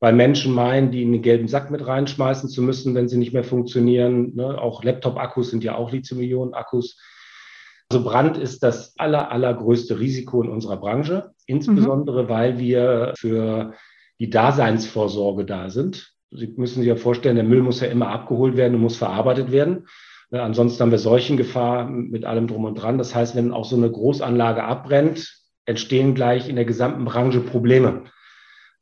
weil 0.00 0.12
Menschen 0.12 0.52
meinen, 0.52 0.90
die 0.90 1.02
in 1.02 1.12
den 1.12 1.22
gelben 1.22 1.48
Sack 1.48 1.70
mit 1.70 1.86
reinschmeißen 1.86 2.48
zu 2.48 2.62
müssen, 2.62 2.94
wenn 2.94 3.08
sie 3.08 3.16
nicht 3.16 3.32
mehr 3.32 3.44
funktionieren. 3.44 4.34
Ne? 4.34 4.60
Auch 4.60 4.84
Laptop-Akkus 4.84 5.50
sind 5.50 5.64
ja 5.64 5.76
auch 5.76 5.92
Lithium-Ionen-Akkus. 5.92 7.00
Also 7.88 8.04
Brand 8.04 8.36
ist 8.36 8.62
das 8.62 8.98
aller, 8.98 9.30
allergrößte 9.30 10.00
Risiko 10.00 10.42
in 10.42 10.48
unserer 10.48 10.76
Branche, 10.76 11.30
insbesondere 11.46 12.24
mhm. 12.24 12.28
weil 12.28 12.58
wir 12.58 13.12
für 13.16 13.74
die 14.18 14.30
Daseinsvorsorge 14.30 15.44
da 15.44 15.70
sind. 15.70 16.12
Sie 16.30 16.52
müssen 16.56 16.80
sich 16.80 16.88
ja 16.88 16.96
vorstellen, 16.96 17.36
der 17.36 17.44
Müll 17.44 17.62
muss 17.62 17.80
ja 17.80 17.86
immer 17.86 18.08
abgeholt 18.08 18.56
werden 18.56 18.74
und 18.74 18.80
muss 18.80 18.96
verarbeitet 18.96 19.52
werden. 19.52 19.86
Ja, 20.30 20.44
ansonsten 20.44 20.82
haben 20.82 20.90
wir 20.90 20.98
Seuchengefahr 20.98 21.88
mit 21.88 22.24
allem 22.24 22.48
drum 22.48 22.64
und 22.64 22.74
dran. 22.74 22.98
Das 22.98 23.14
heißt, 23.14 23.36
wenn 23.36 23.52
auch 23.52 23.64
so 23.64 23.76
eine 23.76 23.90
Großanlage 23.90 24.64
abbrennt, 24.64 25.32
entstehen 25.66 26.14
gleich 26.14 26.48
in 26.48 26.56
der 26.56 26.64
gesamten 26.64 27.04
Branche 27.04 27.40
Probleme. 27.40 28.04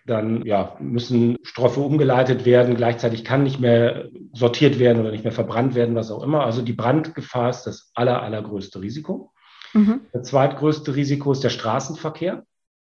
Dann 0.04 0.44
ja, 0.44 0.76
müssen 0.80 1.38
Stoffe 1.42 1.80
umgeleitet 1.80 2.44
werden. 2.44 2.76
Gleichzeitig 2.76 3.24
kann 3.24 3.44
nicht 3.44 3.60
mehr 3.60 4.08
sortiert 4.32 4.78
werden 4.78 5.00
oder 5.00 5.12
nicht 5.12 5.24
mehr 5.24 5.32
verbrannt 5.32 5.74
werden, 5.74 5.94
was 5.94 6.10
auch 6.10 6.22
immer. 6.22 6.44
Also 6.44 6.62
die 6.62 6.72
Brandgefahr 6.72 7.50
ist 7.50 7.64
das 7.64 7.92
aller, 7.94 8.22
allergrößte 8.22 8.80
Risiko. 8.80 9.32
Mhm. 9.74 10.00
Das 10.12 10.28
zweitgrößte 10.28 10.96
Risiko 10.96 11.32
ist 11.32 11.44
der 11.44 11.50
Straßenverkehr. 11.50 12.44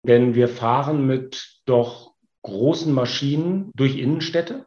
Denn 0.02 0.35
wir 0.35 0.49
fahren 0.49 1.07
mit 1.07 1.61
doch 1.67 2.14
großen 2.43 2.93
Maschinen 2.93 3.71
durch 3.75 3.99
Innenstädte. 3.99 4.67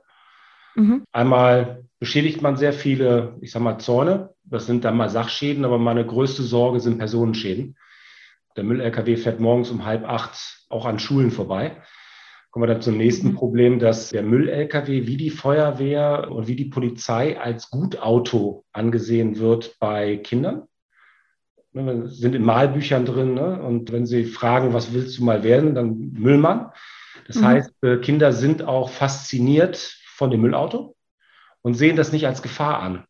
Mhm. 0.76 1.04
Einmal 1.12 1.86
beschädigt 2.00 2.42
man 2.42 2.58
sehr 2.58 2.74
viele, 2.74 3.38
ich 3.42 3.52
sag 3.52 3.62
mal, 3.62 3.80
Zäune. 3.80 4.34
Das 4.44 4.66
sind 4.66 4.84
dann 4.84 4.98
mal 4.98 5.10
Sachschäden, 5.10 5.66
aber 5.66 5.78
meine 5.78 6.06
größte 6.06 6.44
Sorge 6.44 6.80
sind 6.80 6.98
Personenschäden. 6.98 7.78
Der 8.56 8.64
Müll-LKW 8.64 9.16
fährt 9.18 9.40
morgens 9.40 9.72
um 9.72 9.86
halb 9.86 10.08
acht 10.08 10.66
auch 10.70 10.86
an 10.86 11.00
Schulen 11.00 11.32
vorbei. 11.32 11.82
Kommen 12.54 12.68
wir 12.68 12.74
dann 12.76 12.84
zum 12.84 12.98
nächsten 12.98 13.30
mhm. 13.30 13.36
Problem, 13.36 13.80
dass 13.80 14.10
der 14.10 14.22
Müll-LKW 14.22 15.08
wie 15.08 15.18
die 15.18 15.32
Feuerwehr 15.32 16.30
und 16.30 16.48
wie 16.48 16.56
die 16.56 16.66
Polizei 16.66 17.42
als 17.42 17.72
Gutauto 17.72 18.64
angesehen 18.72 19.40
wird 19.40 19.78
bei 19.80 20.18
Kindern. 20.18 20.68
Wir 21.72 21.82
ne, 21.82 22.08
sind 22.08 22.36
in 22.36 22.46
Malbüchern 22.46 23.06
drin 23.06 23.34
ne? 23.34 23.60
und 23.60 23.92
wenn 23.92 24.06
sie 24.06 24.26
fragen, 24.26 24.72
was 24.72 24.94
willst 24.94 25.18
du 25.18 25.24
mal 25.24 25.42
werden, 25.42 25.74
dann 25.74 26.12
Müllmann. 26.14 26.70
Das 27.26 27.38
mhm. 27.38 27.46
heißt, 27.46 27.74
äh, 27.82 27.98
Kinder 27.98 28.32
sind 28.32 28.62
auch 28.62 28.92
fasziniert 28.92 29.98
von 30.06 30.30
dem 30.30 30.42
Müllauto 30.42 30.96
und 31.64 31.74
sehen 31.74 31.96
das 31.96 32.12
nicht 32.12 32.28
als 32.28 32.44
Gefahr 32.44 32.78
an. 32.82 33.06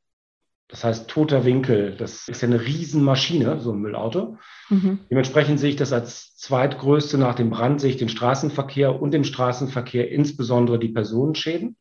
Das 0.73 0.83
heißt, 0.83 1.07
toter 1.07 1.45
Winkel, 1.45 1.95
das 1.95 2.27
ist 2.27 2.41
ja 2.41 2.47
eine 2.47 2.59
Riesenmaschine, 2.59 3.59
so 3.59 3.73
ein 3.73 3.77
Müllauto. 3.77 4.39
Mhm. 4.69 5.01
Dementsprechend 5.11 5.59
sehe 5.59 5.69
ich 5.69 5.75
das 5.75 5.93
als 5.93 6.35
zweitgrößte 6.35 7.19
nach 7.19 7.35
dem 7.35 7.51
Brand, 7.51 7.79
sehe 7.79 7.91
ich 7.91 7.97
den 7.97 8.09
Straßenverkehr 8.09 8.99
und 8.99 9.13
im 9.13 9.23
Straßenverkehr 9.23 10.09
insbesondere 10.09 10.79
die 10.79 10.89
Personenschäden 10.89 11.75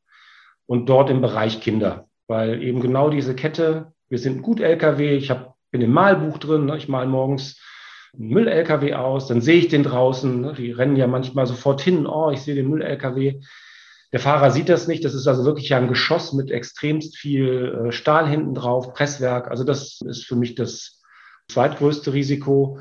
und 0.67 0.91
dort 0.91 1.09
im 1.09 1.23
Bereich 1.23 1.63
Kinder. 1.63 2.11
Weil 2.27 2.63
eben 2.63 2.83
genau 2.83 3.09
diese 3.09 3.35
Kette, 3.35 3.95
wir 4.11 4.19
sind 4.19 4.43
gut 4.43 4.61
LKW, 4.61 5.17
ich 5.17 5.31
hab, 5.31 5.57
bin 5.71 5.81
im 5.81 5.91
Malbuch 5.91 6.37
drin, 6.37 6.67
ne, 6.67 6.77
ich 6.77 6.87
mal 6.87 7.07
morgens 7.07 7.63
einen 8.13 8.29
Müll-LKW 8.29 8.93
aus, 8.93 9.27
dann 9.27 9.41
sehe 9.41 9.57
ich 9.57 9.69
den 9.69 9.85
draußen, 9.85 10.39
ne, 10.39 10.53
die 10.53 10.71
rennen 10.71 10.97
ja 10.97 11.07
manchmal 11.07 11.47
sofort 11.47 11.81
hin, 11.81 12.07
oh, 12.07 12.31
ich 12.31 12.43
sehe 12.43 12.55
den 12.55 12.69
Müll-LKW. 12.69 13.41
Der 14.13 14.21
Fahrer 14.21 14.51
sieht 14.51 14.69
das 14.69 14.89
nicht. 14.89 15.05
Das 15.05 15.15
ist 15.15 15.27
also 15.27 15.45
wirklich 15.45 15.75
ein 15.75 15.89
Geschoss 15.89 16.33
mit 16.33 16.51
extremst 16.51 17.17
viel 17.17 17.87
äh, 17.87 17.93
Stahl 17.93 18.29
hinten 18.29 18.55
drauf, 18.55 18.93
Presswerk. 18.93 19.51
Also 19.51 19.65
das 19.65 20.01
ist 20.03 20.27
für 20.27 20.37
mich 20.37 20.55
das 20.55 21.03
zweitgrößte 21.49 22.13
Risiko. 22.13 22.79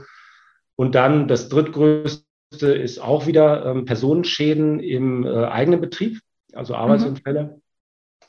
Und 0.75 0.95
dann 0.95 1.27
das 1.27 1.47
drittgrößte 1.47 2.25
ist 2.59 2.99
auch 2.99 3.27
wieder 3.27 3.65
ähm, 3.65 3.85
Personenschäden 3.85 4.79
im 4.79 5.25
äh, 5.25 5.45
eigenen 5.45 5.79
Betrieb, 5.79 6.19
also 6.53 6.75
Arbeitsunfälle, 6.75 7.43
mhm. 7.43 7.61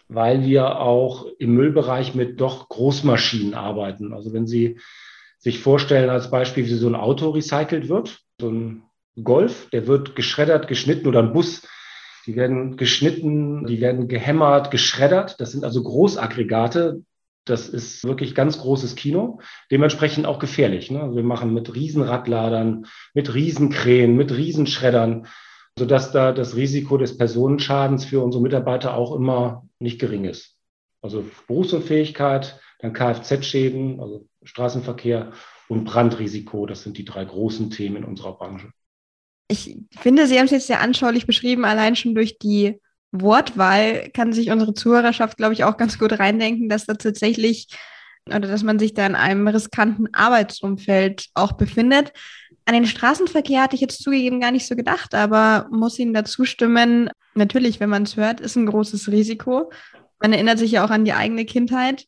weil 0.08 0.44
wir 0.44 0.78
auch 0.78 1.26
im 1.38 1.54
Müllbereich 1.54 2.14
mit 2.14 2.40
doch 2.40 2.68
Großmaschinen 2.68 3.54
arbeiten. 3.54 4.12
Also 4.12 4.32
wenn 4.32 4.46
Sie 4.46 4.78
sich 5.38 5.58
vorstellen 5.58 6.08
als 6.08 6.30
Beispiel, 6.30 6.66
wie 6.66 6.74
so 6.74 6.86
ein 6.86 6.94
Auto 6.94 7.30
recycelt 7.30 7.88
wird, 7.88 8.20
so 8.40 8.48
ein 8.48 8.84
Golf, 9.20 9.68
der 9.70 9.88
wird 9.88 10.14
geschreddert, 10.14 10.68
geschnitten 10.68 11.08
oder 11.08 11.18
ein 11.18 11.32
Bus, 11.32 11.66
die 12.26 12.36
werden 12.36 12.76
geschnitten, 12.76 13.66
die 13.66 13.80
werden 13.80 14.08
gehämmert, 14.08 14.70
geschreddert. 14.70 15.40
Das 15.40 15.52
sind 15.52 15.64
also 15.64 15.82
Großaggregate. 15.82 17.02
Das 17.44 17.68
ist 17.68 18.04
wirklich 18.04 18.36
ganz 18.36 18.58
großes 18.58 18.94
Kino. 18.94 19.40
Dementsprechend 19.70 20.26
auch 20.26 20.38
gefährlich. 20.38 20.90
Ne? 20.90 21.02
Also 21.02 21.16
wir 21.16 21.24
machen 21.24 21.52
mit 21.52 21.74
Riesenradladern, 21.74 22.86
mit 23.14 23.34
Riesenkrähen, 23.34 24.16
mit 24.16 24.30
Riesenschreddern, 24.30 25.26
sodass 25.76 26.12
da 26.12 26.32
das 26.32 26.54
Risiko 26.54 26.96
des 26.98 27.16
Personenschadens 27.16 28.04
für 28.04 28.22
unsere 28.22 28.42
Mitarbeiter 28.42 28.94
auch 28.94 29.16
immer 29.16 29.66
nicht 29.80 29.98
gering 29.98 30.24
ist. 30.24 30.56
Also 31.00 31.24
Berufsunfähigkeit, 31.48 32.60
dann 32.78 32.92
Kfz-Schäden, 32.92 33.98
also 34.00 34.28
Straßenverkehr 34.44 35.32
und 35.68 35.84
Brandrisiko. 35.84 36.66
Das 36.66 36.84
sind 36.84 36.96
die 36.96 37.04
drei 37.04 37.24
großen 37.24 37.70
Themen 37.70 37.96
in 37.96 38.04
unserer 38.04 38.34
Branche 38.36 38.72
ich 39.52 39.76
finde, 40.00 40.26
Sie 40.26 40.38
haben 40.38 40.46
es 40.46 40.50
jetzt 40.50 40.66
sehr 40.66 40.80
anschaulich 40.80 41.26
beschrieben, 41.26 41.64
allein 41.64 41.94
schon 41.94 42.14
durch 42.14 42.38
die 42.38 42.80
Wortwahl 43.12 44.08
kann 44.14 44.32
sich 44.32 44.50
unsere 44.50 44.72
Zuhörerschaft, 44.72 45.36
glaube 45.36 45.52
ich, 45.52 45.64
auch 45.64 45.76
ganz 45.76 45.98
gut 45.98 46.18
reindenken, 46.18 46.70
dass 46.70 46.86
da 46.86 46.94
tatsächlich 46.94 47.68
oder 48.26 48.40
dass 48.40 48.62
man 48.62 48.78
sich 48.78 48.94
da 48.94 49.04
in 49.04 49.14
einem 49.14 49.46
riskanten 49.48 50.14
Arbeitsumfeld 50.14 51.26
auch 51.34 51.52
befindet. 51.52 52.12
An 52.64 52.74
den 52.74 52.86
Straßenverkehr 52.86 53.62
hatte 53.62 53.74
ich 53.74 53.82
jetzt 53.82 54.02
zugegeben 54.02 54.40
gar 54.40 54.52
nicht 54.52 54.66
so 54.66 54.76
gedacht, 54.76 55.14
aber 55.14 55.68
muss 55.70 55.98
Ihnen 55.98 56.14
dazu 56.14 56.44
stimmen, 56.44 57.10
natürlich, 57.34 57.80
wenn 57.80 57.90
man 57.90 58.04
es 58.04 58.16
hört, 58.16 58.40
ist 58.40 58.56
ein 58.56 58.66
großes 58.66 59.10
Risiko. 59.10 59.70
Man 60.20 60.32
erinnert 60.32 60.58
sich 60.58 60.70
ja 60.70 60.84
auch 60.84 60.90
an 60.90 61.04
die 61.04 61.12
eigene 61.12 61.44
Kindheit. 61.44 62.06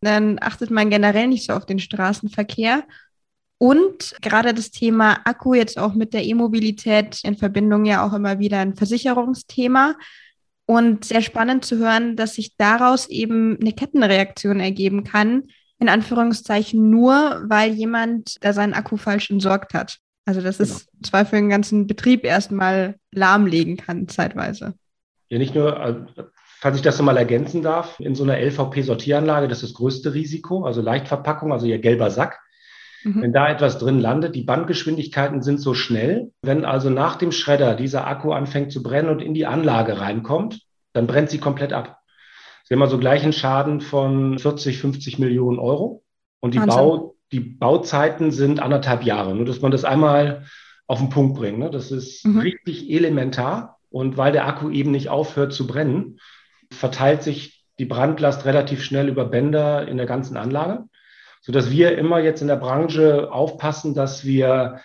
Dann 0.00 0.38
achtet 0.42 0.70
man 0.70 0.90
generell 0.90 1.28
nicht 1.28 1.46
so 1.46 1.52
auf 1.52 1.64
den 1.64 1.78
Straßenverkehr. 1.78 2.82
Und 3.62 4.16
gerade 4.20 4.54
das 4.54 4.72
Thema 4.72 5.20
Akku 5.24 5.54
jetzt 5.54 5.78
auch 5.78 5.94
mit 5.94 6.14
der 6.14 6.24
E-Mobilität 6.24 7.20
in 7.22 7.36
Verbindung 7.36 7.84
ja 7.84 8.04
auch 8.04 8.12
immer 8.12 8.40
wieder 8.40 8.58
ein 8.58 8.74
Versicherungsthema. 8.74 9.94
Und 10.66 11.04
sehr 11.04 11.22
spannend 11.22 11.64
zu 11.64 11.78
hören, 11.78 12.16
dass 12.16 12.34
sich 12.34 12.56
daraus 12.56 13.08
eben 13.08 13.56
eine 13.60 13.70
Kettenreaktion 13.72 14.58
ergeben 14.58 15.04
kann, 15.04 15.44
in 15.78 15.88
Anführungszeichen 15.88 16.90
nur, 16.90 17.44
weil 17.46 17.70
jemand 17.70 18.36
da 18.40 18.52
seinen 18.52 18.74
Akku 18.74 18.96
falsch 18.96 19.30
entsorgt 19.30 19.74
hat. 19.74 19.98
Also 20.24 20.40
dass 20.40 20.58
genau. 20.58 20.72
es 20.72 20.88
zwar 21.04 21.24
für 21.24 21.36
den 21.36 21.48
ganzen 21.48 21.86
Betrieb 21.86 22.24
erstmal 22.24 22.96
lahmlegen 23.12 23.76
kann, 23.76 24.08
zeitweise. 24.08 24.74
Ja, 25.28 25.38
nicht 25.38 25.54
nur, 25.54 25.80
äh, 25.80 26.24
falls 26.58 26.74
ich 26.74 26.82
das 26.82 26.98
nochmal 26.98 27.16
ergänzen 27.16 27.62
darf, 27.62 28.00
in 28.00 28.16
so 28.16 28.24
einer 28.24 28.38
LVP-Sortieranlage, 28.38 29.46
das 29.46 29.62
ist 29.62 29.70
das 29.70 29.74
größte 29.74 30.14
Risiko, 30.14 30.64
also 30.64 30.82
Leichtverpackung, 30.82 31.52
also 31.52 31.66
ihr 31.66 31.78
gelber 31.78 32.10
Sack. 32.10 32.40
Mhm. 33.04 33.22
Wenn 33.22 33.32
da 33.32 33.48
etwas 33.48 33.78
drin 33.78 33.98
landet, 33.98 34.34
die 34.34 34.42
Bandgeschwindigkeiten 34.42 35.42
sind 35.42 35.60
so 35.60 35.74
schnell. 35.74 36.30
Wenn 36.42 36.64
also 36.64 36.90
nach 36.90 37.16
dem 37.16 37.32
Schredder 37.32 37.74
dieser 37.74 38.06
Akku 38.06 38.32
anfängt 38.32 38.72
zu 38.72 38.82
brennen 38.82 39.08
und 39.08 39.20
in 39.20 39.34
die 39.34 39.46
Anlage 39.46 40.00
reinkommt, 40.00 40.60
dann 40.92 41.06
brennt 41.06 41.30
sie 41.30 41.38
komplett 41.38 41.72
ab. 41.72 42.00
Sie 42.64 42.74
haben 42.74 42.82
also 42.82 42.98
gleich 42.98 43.22
einen 43.22 43.32
Schaden 43.32 43.80
von 43.80 44.38
40, 44.38 44.78
50 44.78 45.18
Millionen 45.18 45.58
Euro. 45.58 46.04
Und 46.40 46.54
die, 46.54 46.60
Bau, 46.60 47.16
die 47.30 47.40
Bauzeiten 47.40 48.30
sind 48.30 48.60
anderthalb 48.60 49.04
Jahre. 49.04 49.34
Nur, 49.34 49.44
dass 49.44 49.60
man 49.60 49.72
das 49.72 49.84
einmal 49.84 50.46
auf 50.86 50.98
den 50.98 51.10
Punkt 51.10 51.36
bringt. 51.36 51.58
Ne? 51.58 51.70
Das 51.70 51.90
ist 51.90 52.26
mhm. 52.26 52.40
richtig 52.40 52.90
elementar. 52.90 53.78
Und 53.90 54.16
weil 54.16 54.32
der 54.32 54.46
Akku 54.46 54.70
eben 54.70 54.90
nicht 54.90 55.08
aufhört 55.08 55.52
zu 55.52 55.66
brennen, 55.66 56.18
verteilt 56.70 57.22
sich 57.22 57.64
die 57.78 57.84
Brandlast 57.84 58.44
relativ 58.44 58.82
schnell 58.82 59.08
über 59.08 59.24
Bänder 59.24 59.86
in 59.86 59.96
der 59.96 60.06
ganzen 60.06 60.36
Anlage 60.36 60.84
sodass 61.42 61.70
wir 61.70 61.98
immer 61.98 62.20
jetzt 62.20 62.40
in 62.40 62.48
der 62.48 62.56
Branche 62.56 63.30
aufpassen, 63.30 63.94
dass 63.94 64.24
wir 64.24 64.80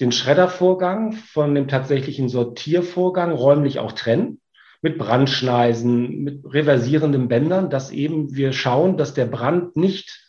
den 0.00 0.12
Schreddervorgang 0.12 1.12
von 1.12 1.54
dem 1.54 1.68
tatsächlichen 1.68 2.28
Sortiervorgang 2.28 3.32
räumlich 3.32 3.78
auch 3.78 3.92
trennen, 3.92 4.40
mit 4.82 4.98
Brandschneisen, 4.98 6.22
mit 6.22 6.44
reversierenden 6.44 7.28
Bändern, 7.28 7.70
dass 7.70 7.90
eben 7.90 8.34
wir 8.34 8.52
schauen, 8.52 8.96
dass 8.96 9.14
der 9.14 9.26
Brand 9.26 9.76
nicht 9.76 10.22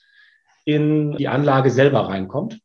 in 0.66 1.16
die 1.16 1.28
Anlage 1.28 1.70
selber 1.70 2.10
reinkommt. 2.10 2.60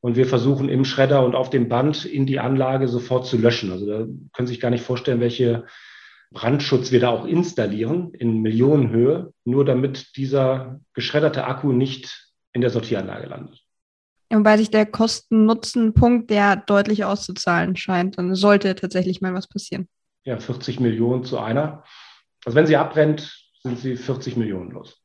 Und 0.00 0.14
wir 0.14 0.26
versuchen 0.26 0.68
im 0.68 0.84
Schredder 0.84 1.24
und 1.24 1.34
auf 1.34 1.50
dem 1.50 1.68
Band 1.68 2.04
in 2.04 2.24
die 2.24 2.38
Anlage 2.38 2.86
sofort 2.86 3.26
zu 3.26 3.36
löschen. 3.36 3.72
Also 3.72 3.86
da 3.86 3.96
können 4.32 4.46
Sie 4.46 4.54
sich 4.54 4.60
gar 4.60 4.70
nicht 4.70 4.84
vorstellen, 4.84 5.20
welche 5.20 5.66
Brandschutz 6.30 6.92
wir 6.92 7.00
da 7.00 7.08
auch 7.08 7.26
installieren 7.26 8.12
in 8.12 8.40
Millionenhöhe, 8.40 9.32
nur 9.44 9.64
damit 9.64 10.16
dieser 10.16 10.80
geschredderte 10.94 11.46
Akku 11.46 11.72
nicht 11.72 12.27
in 12.58 12.62
der 12.62 12.70
Sortieranlage 12.70 13.28
landet. 13.28 13.62
Wobei 14.30 14.58
sich 14.58 14.70
der 14.70 14.84
Kosten-Nutzen-Punkt 14.84 16.28
der 16.28 16.56
deutlich 16.56 17.04
auszuzahlen 17.04 17.76
scheint, 17.76 18.18
dann 18.18 18.34
sollte 18.34 18.74
tatsächlich 18.74 19.20
mal 19.20 19.32
was 19.32 19.46
passieren. 19.46 19.88
Ja, 20.24 20.40
40 20.40 20.80
Millionen 20.80 21.22
zu 21.24 21.38
einer. 21.38 21.84
Also 22.44 22.56
wenn 22.56 22.66
sie 22.66 22.76
abbrennt, 22.76 23.48
sind 23.62 23.78
sie 23.78 23.96
40 23.96 24.36
Millionen 24.36 24.72
los. 24.72 25.00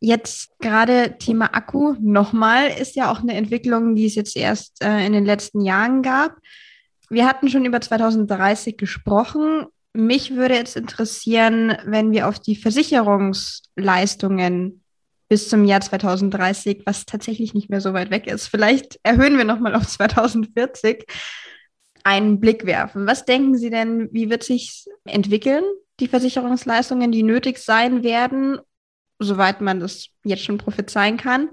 Jetzt 0.00 0.58
gerade 0.58 1.16
Thema 1.18 1.54
Akku 1.54 1.94
nochmal, 1.98 2.68
ist 2.68 2.94
ja 2.94 3.10
auch 3.10 3.20
eine 3.20 3.32
Entwicklung, 3.34 3.94
die 3.94 4.04
es 4.04 4.14
jetzt 4.14 4.36
erst 4.36 4.84
äh, 4.84 5.06
in 5.06 5.14
den 5.14 5.24
letzten 5.24 5.62
Jahren 5.62 6.02
gab. 6.02 6.36
Wir 7.08 7.26
hatten 7.26 7.48
schon 7.48 7.64
über 7.64 7.80
2030 7.80 8.76
gesprochen. 8.76 9.64
Mich 9.94 10.36
würde 10.36 10.54
jetzt 10.54 10.76
interessieren, 10.76 11.78
wenn 11.86 12.12
wir 12.12 12.28
auf 12.28 12.38
die 12.38 12.56
Versicherungsleistungen 12.56 14.82
bis 15.28 15.48
zum 15.48 15.64
Jahr 15.64 15.80
2030, 15.80 16.82
was 16.86 17.04
tatsächlich 17.04 17.54
nicht 17.54 17.70
mehr 17.70 17.80
so 17.80 17.92
weit 17.92 18.10
weg 18.10 18.26
ist. 18.26 18.48
Vielleicht 18.48 18.98
erhöhen 19.02 19.36
wir 19.36 19.44
nochmal 19.44 19.74
auf 19.74 19.86
2040 19.88 21.04
einen 22.04 22.38
Blick 22.38 22.66
werfen. 22.66 23.06
Was 23.06 23.24
denken 23.24 23.56
Sie 23.56 23.70
denn, 23.70 24.08
wie 24.12 24.30
wird 24.30 24.44
sich 24.44 24.86
entwickeln, 25.04 25.64
die 25.98 26.08
Versicherungsleistungen, 26.08 27.10
die 27.10 27.24
nötig 27.24 27.58
sein 27.58 28.04
werden, 28.04 28.58
soweit 29.18 29.60
man 29.60 29.80
das 29.80 30.08
jetzt 30.22 30.44
schon 30.44 30.58
prophezeien 30.58 31.16
kann? 31.16 31.48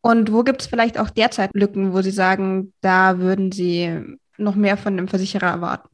Und 0.00 0.32
wo 0.32 0.44
gibt 0.44 0.62
es 0.62 0.66
vielleicht 0.66 0.98
auch 0.98 1.10
derzeit 1.10 1.50
Lücken, 1.52 1.92
wo 1.92 2.00
Sie 2.00 2.10
sagen, 2.10 2.72
da 2.80 3.18
würden 3.18 3.52
Sie 3.52 4.00
noch 4.38 4.54
mehr 4.54 4.76
von 4.76 4.96
dem 4.96 5.08
Versicherer 5.08 5.48
erwarten? 5.48 5.88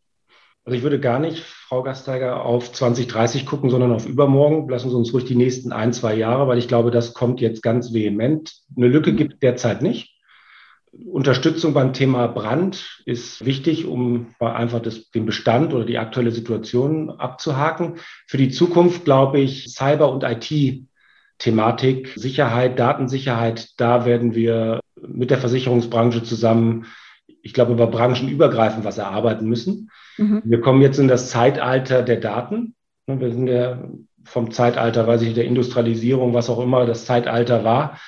Also 0.65 0.79
ich 0.79 0.83
würde 0.83 0.99
gar 0.99 1.19
nicht, 1.19 1.41
Frau 1.41 1.83
Gasteiger, 1.83 2.45
auf 2.45 2.73
2030 2.73 3.45
gucken, 3.45 3.69
sondern 3.69 3.93
auf 3.93 4.07
übermorgen. 4.07 4.67
Lassen 4.69 4.89
Sie 4.89 4.97
uns 4.97 5.13
ruhig 5.13 5.27
die 5.27 5.35
nächsten 5.35 5.73
ein, 5.73 5.93
zwei 5.93 6.15
Jahre, 6.15 6.49
weil 6.49 6.57
ich 6.57 6.69
glaube, 6.69 6.91
das 6.91 7.13
kommt 7.13 7.43
jetzt 7.43 7.63
ganz 7.63 7.93
vehement. 7.93 8.55
Eine 8.75 8.89
Lücke 8.89 9.13
mhm. 9.13 9.17
gibt 9.17 9.43
derzeit 9.43 9.83
nicht. 9.83 10.15
Unterstützung 11.07 11.75
beim 11.75 11.93
Thema 11.93 12.29
Brand 12.29 13.03
ist 13.05 13.45
wichtig, 13.45 13.85
um 13.85 14.35
einfach 14.39 14.81
das, 14.81 15.11
den 15.11 15.27
Bestand 15.27 15.75
oder 15.75 15.85
die 15.85 15.99
aktuelle 15.99 16.31
Situation 16.31 17.11
abzuhaken. 17.11 17.97
Für 18.27 18.39
die 18.39 18.51
Zukunft 18.51 19.05
glaube 19.05 19.41
ich, 19.41 19.75
Cyber- 19.75 20.13
und 20.13 20.23
IT-Thematik, 20.23 22.13
Sicherheit, 22.17 22.79
Datensicherheit, 22.79 23.71
da 23.77 24.07
werden 24.07 24.35
wir 24.35 24.81
mit 25.07 25.31
der 25.31 25.39
Versicherungsbranche 25.39 26.23
zusammen, 26.23 26.87
ich 27.45 27.53
glaube, 27.53 27.73
über 27.73 27.87
branchenübergreifend 27.87 28.85
was 28.85 28.99
erarbeiten 28.99 29.47
müssen. 29.47 29.91
Mhm. 30.17 30.43
Wir 30.45 30.61
kommen 30.61 30.81
jetzt 30.81 30.99
in 30.99 31.09
das 31.09 31.29
Zeitalter 31.29 32.03
der 32.03 32.17
Daten. 32.17 32.75
Wir 33.07 33.31
sind 33.31 33.47
ja 33.47 33.85
vom 34.25 34.51
Zeitalter, 34.51 35.07
weiß 35.07 35.21
ich, 35.23 35.35
der 35.35 35.45
Industrialisierung, 35.45 36.33
was 36.33 36.49
auch 36.49 36.59
immer 36.59 36.87
das 36.87 37.05
Zeitalter 37.05 37.63
war, 37.63 38.01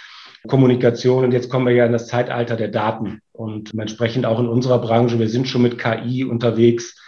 Kommunikation. 0.49 1.25
Und 1.25 1.33
jetzt 1.33 1.51
kommen 1.51 1.67
wir 1.67 1.75
ja 1.75 1.85
in 1.85 1.93
das 1.93 2.07
Zeitalter 2.07 2.57
der 2.57 2.69
Daten. 2.69 3.21
Und 3.33 3.79
entsprechend 3.79 4.25
auch 4.25 4.41
in 4.41 4.49
unserer 4.49 4.79
Branche, 4.79 5.19
wir 5.19 5.29
sind 5.29 5.47
schon 5.49 5.63
mit 5.63 5.79
KI 5.79 6.25
unterwegs. 6.25 7.03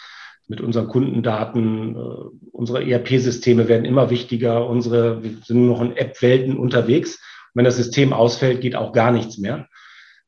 mit 0.51 0.63
unseren 0.63 0.89
Kundendaten. 0.89 1.95
Äh, 1.95 1.99
unsere 2.53 2.83
ERP-Systeme 2.83 3.69
werden 3.69 3.85
immer 3.85 4.09
wichtiger. 4.09 4.67
Unsere, 4.67 5.23
wir 5.23 5.33
sind 5.45 5.67
nur 5.67 5.77
noch 5.77 5.83
in 5.83 5.97
App-Welten 5.97 6.57
unterwegs. 6.57 7.17
Und 7.17 7.57
wenn 7.57 7.65
das 7.67 7.77
System 7.77 8.15
ausfällt, 8.15 8.63
geht 8.63 8.75
auch 8.75 8.93
gar 8.93 9.13
nichts 9.13 9.37
mehr. 9.37 9.69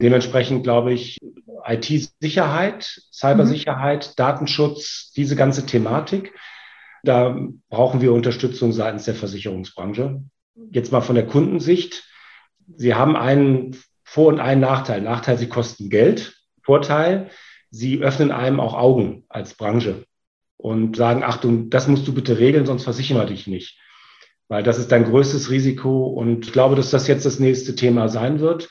Dementsprechend 0.01 0.63
glaube 0.63 0.93
ich, 0.93 1.19
IT-Sicherheit, 1.67 3.03
Cybersicherheit, 3.13 4.09
mhm. 4.09 4.13
Datenschutz, 4.17 5.13
diese 5.17 5.37
ganze 5.37 5.67
Thematik, 5.67 6.33
da 7.03 7.37
brauchen 7.69 8.01
wir 8.01 8.13
Unterstützung 8.13 8.73
seitens 8.73 9.05
der 9.05 9.15
Versicherungsbranche. 9.15 10.23
Jetzt 10.71 10.93
mal 10.93 11.01
von 11.01 11.15
der 11.15 11.27
Kundensicht. 11.27 12.05
Sie 12.77 12.95
haben 12.95 13.17
einen 13.17 13.77
Vor- 14.05 14.29
und 14.29 14.41
einen 14.41 14.61
Nachteil. 14.61 15.01
Nachteil, 15.01 15.39
sie 15.39 15.49
kosten 15.49 15.89
Geld. 15.89 16.37
Vorteil, 16.63 17.31
sie 17.71 18.01
öffnen 18.01 18.31
einem 18.31 18.61
auch 18.61 18.75
Augen 18.75 19.25
als 19.29 19.55
Branche 19.55 20.05
und 20.57 20.97
sagen, 20.97 21.23
Achtung, 21.23 21.71
das 21.71 21.89
musst 21.89 22.07
du 22.07 22.13
bitte 22.13 22.39
regeln, 22.39 22.67
sonst 22.67 22.85
versichern 22.85 23.17
wir 23.17 23.25
dich 23.25 23.47
nicht. 23.47 23.79
Weil 24.49 24.63
das 24.63 24.79
ist 24.79 24.93
dein 24.93 25.05
größtes 25.05 25.51
Risiko. 25.51 26.09
Und 26.09 26.47
ich 26.47 26.53
glaube, 26.53 26.77
dass 26.77 26.91
das 26.91 27.07
jetzt 27.07 27.25
das 27.25 27.39
nächste 27.39 27.75
Thema 27.75 28.09
sein 28.09 28.41
wird. 28.41 28.69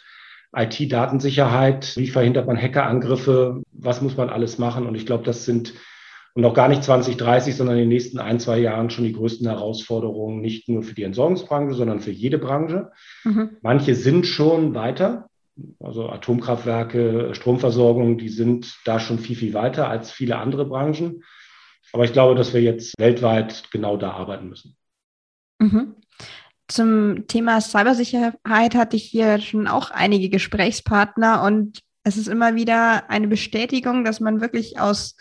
IT-Datensicherheit, 0.56 1.96
wie 1.98 2.08
verhindert 2.08 2.48
man 2.48 2.58
Hackerangriffe, 2.58 3.62
was 3.72 4.02
muss 4.02 4.18
man 4.18 4.30
alles 4.30 4.58
machen? 4.58 4.88
Und 4.88 4.96
ich 4.96 5.06
glaube, 5.06 5.24
das 5.24 5.46
sind 5.46 5.74
und 6.36 6.44
noch 6.44 6.54
gar 6.54 6.68
nicht 6.68 6.84
2030, 6.84 7.56
sondern 7.56 7.76
in 7.76 7.82
den 7.82 7.90
nächsten 7.90 8.20
ein, 8.20 8.40
zwei 8.40 8.60
Jahren 8.60 8.90
schon 8.90 9.04
die 9.04 9.14
größten 9.14 9.48
Herausforderungen, 9.48 10.42
nicht 10.42 10.70
nur 10.70 10.84
für 10.84 10.94
die 10.94 11.04
Entsorgungsbranche, 11.04 11.74
sondern 11.74 12.00
für 12.00 12.12
jede 12.12 12.38
Branche. 12.38 12.92
Mhm. 13.24 13.58
Manche 13.62 13.96
sind 13.96 14.28
schon 14.28 14.76
weiter, 14.76 15.30
also 15.80 16.08
Atomkraftwerke, 16.08 17.34
Stromversorgung, 17.34 18.18
die 18.18 18.30
sind 18.30 18.80
da 18.86 19.00
schon 19.00 19.20
viel, 19.20 19.36
viel 19.36 19.54
weiter 19.54 19.90
als 19.90 20.12
viele 20.12 20.38
andere 20.38 20.66
Branchen. 20.66 21.24
Aber 21.92 22.06
ich 22.06 22.14
glaube, 22.14 22.36
dass 22.36 22.54
wir 22.54 22.62
jetzt 22.62 22.94
weltweit 23.00 23.64
genau 23.72 23.98
da 23.98 24.12
arbeiten 24.12 24.50
müssen. 24.50 24.78
Mhm. 25.60 25.96
Zum 26.70 27.28
Thema 27.28 27.60
Cybersicherheit 27.62 28.76
hatte 28.76 28.96
ich 28.96 29.04
hier 29.04 29.42
schon 29.42 29.68
auch 29.68 29.90
einige 29.90 30.30
Gesprächspartner 30.30 31.44
und 31.44 31.80
es 32.04 32.16
ist 32.16 32.28
immer 32.28 32.56
wieder 32.56 33.10
eine 33.10 33.28
Bestätigung, 33.28 34.04
dass 34.06 34.20
man 34.20 34.40
wirklich 34.40 34.80
aus 34.80 35.18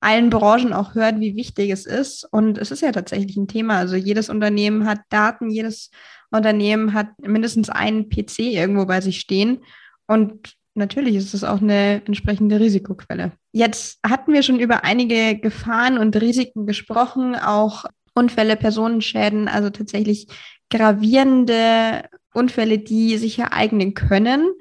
allen 0.00 0.30
Branchen 0.30 0.72
auch 0.72 0.94
hört, 0.94 1.20
wie 1.20 1.36
wichtig 1.36 1.70
es 1.70 1.84
ist. 1.86 2.24
Und 2.30 2.56
es 2.58 2.70
ist 2.70 2.82
ja 2.82 2.92
tatsächlich 2.92 3.36
ein 3.36 3.48
Thema. 3.48 3.76
Also 3.76 3.96
jedes 3.96 4.30
Unternehmen 4.30 4.86
hat 4.86 5.00
Daten, 5.10 5.50
jedes 5.50 5.90
Unternehmen 6.30 6.94
hat 6.94 7.08
mindestens 7.20 7.68
einen 7.68 8.08
PC 8.08 8.38
irgendwo 8.40 8.86
bei 8.86 9.00
sich 9.00 9.20
stehen. 9.20 9.58
Und 10.06 10.54
natürlich 10.74 11.16
ist 11.16 11.34
es 11.34 11.44
auch 11.44 11.60
eine 11.60 12.02
entsprechende 12.06 12.60
Risikoquelle. 12.60 13.32
Jetzt 13.52 13.98
hatten 14.06 14.32
wir 14.32 14.42
schon 14.42 14.60
über 14.60 14.84
einige 14.84 15.38
Gefahren 15.38 15.98
und 15.98 16.16
Risiken 16.16 16.66
gesprochen, 16.66 17.34
auch 17.34 17.84
Unfälle, 18.14 18.56
Personenschäden, 18.56 19.48
also 19.48 19.70
tatsächlich 19.70 20.26
gravierende 20.70 22.04
Unfälle, 22.32 22.78
die 22.78 23.16
sich 23.18 23.38
ereignen 23.38 23.94
können. 23.94 24.52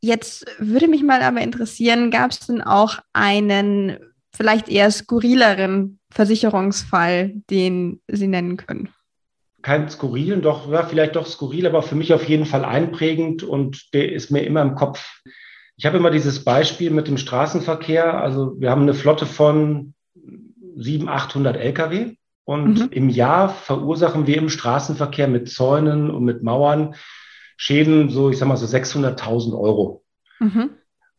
Jetzt 0.00 0.46
würde 0.58 0.88
mich 0.88 1.02
mal 1.02 1.22
aber 1.22 1.40
interessieren, 1.40 2.10
gab 2.10 2.30
es 2.30 2.40
denn 2.40 2.62
auch 2.62 2.98
einen 3.12 3.98
vielleicht 4.32 4.68
eher 4.68 4.90
skurrileren 4.90 5.98
Versicherungsfall, 6.10 7.32
den 7.50 8.00
Sie 8.06 8.28
nennen 8.28 8.56
können? 8.56 8.90
Kein 9.62 9.88
skurrilen, 9.90 10.40
doch, 10.40 10.70
ja, 10.70 10.84
vielleicht 10.84 11.16
doch 11.16 11.26
skurril, 11.26 11.66
aber 11.66 11.82
für 11.82 11.96
mich 11.96 12.14
auf 12.14 12.28
jeden 12.28 12.46
Fall 12.46 12.64
einprägend 12.64 13.42
und 13.42 13.92
der 13.92 14.12
ist 14.12 14.30
mir 14.30 14.42
immer 14.42 14.62
im 14.62 14.76
Kopf. 14.76 15.22
Ich 15.76 15.84
habe 15.84 15.96
immer 15.96 16.10
dieses 16.10 16.44
Beispiel 16.44 16.90
mit 16.90 17.08
dem 17.08 17.18
Straßenverkehr. 17.18 18.20
Also 18.20 18.54
wir 18.60 18.70
haben 18.70 18.82
eine 18.82 18.94
Flotte 18.94 19.26
von 19.26 19.94
700, 20.76 21.14
800 21.14 21.56
Lkw 21.56 22.14
und 22.48 22.80
mhm. 22.80 22.88
im 22.92 23.08
Jahr 23.10 23.50
verursachen 23.50 24.26
wir 24.26 24.38
im 24.38 24.48
Straßenverkehr 24.48 25.28
mit 25.28 25.50
Zäunen 25.50 26.10
und 26.10 26.24
mit 26.24 26.42
Mauern 26.42 26.94
Schäden, 27.58 28.08
so 28.08 28.30
ich 28.30 28.38
sag 28.38 28.48
mal 28.48 28.56
so 28.56 28.64
600.000 28.64 29.52
Euro. 29.52 30.02
Mhm. 30.40 30.70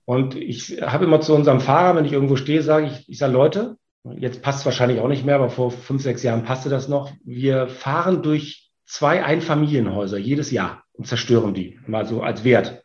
Und 0.05 0.33
ich 0.33 0.81
habe 0.81 1.05
immer 1.05 1.21
zu 1.21 1.35
unserem 1.35 1.59
Fahrer, 1.59 1.95
wenn 1.95 2.05
ich 2.05 2.13
irgendwo 2.13 2.35
stehe, 2.35 2.63
sage 2.63 2.87
ich, 2.87 3.07
ich 3.07 3.19
sage, 3.19 3.31
Leute, 3.31 3.77
jetzt 4.17 4.41
passt 4.41 4.61
es 4.61 4.65
wahrscheinlich 4.65 5.01
auch 5.01 5.07
nicht 5.07 5.23
mehr, 5.23 5.35
aber 5.35 5.51
vor 5.51 5.69
fünf, 5.69 6.01
sechs 6.01 6.23
Jahren 6.23 6.45
passte 6.45 6.69
das 6.69 6.87
noch. 6.87 7.11
Wir 7.23 7.67
fahren 7.67 8.23
durch 8.23 8.71
zwei 8.87 9.23
Einfamilienhäuser 9.23 10.17
jedes 10.17 10.49
Jahr 10.49 10.81
und 10.93 11.05
zerstören 11.05 11.53
die, 11.53 11.79
mal 11.85 12.07
so 12.07 12.23
als 12.23 12.43
Wert. 12.43 12.81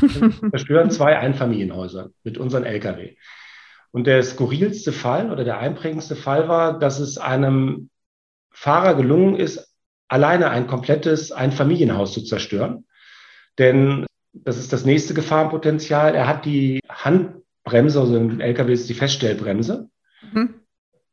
Wir 0.00 0.30
zerstören 0.52 0.92
zwei 0.92 1.18
Einfamilienhäuser 1.18 2.10
mit 2.22 2.38
unseren 2.38 2.62
Lkw. 2.62 3.16
Und 3.92 4.06
der 4.06 4.22
skurrilste 4.22 4.92
Fall 4.92 5.32
oder 5.32 5.44
der 5.44 5.58
einprägendste 5.58 6.16
Fall 6.16 6.48
war, 6.48 6.78
dass 6.78 7.00
es 7.00 7.18
einem 7.18 7.90
Fahrer 8.50 8.94
gelungen 8.94 9.36
ist, 9.36 9.74
alleine 10.08 10.50
ein 10.50 10.66
komplettes 10.66 11.32
Einfamilienhaus 11.32 12.12
zu 12.12 12.22
zerstören. 12.22 12.84
Denn 13.58 14.06
das 14.32 14.58
ist 14.58 14.72
das 14.72 14.84
nächste 14.84 15.14
Gefahrenpotenzial. 15.14 16.14
Er 16.14 16.26
hat 16.26 16.44
die 16.44 16.80
Handbremse, 16.88 18.00
also 18.00 18.16
im 18.16 18.40
LKW 18.40 18.72
ist 18.72 18.88
die 18.88 18.94
Feststellbremse, 18.94 19.88
mhm. 20.32 20.54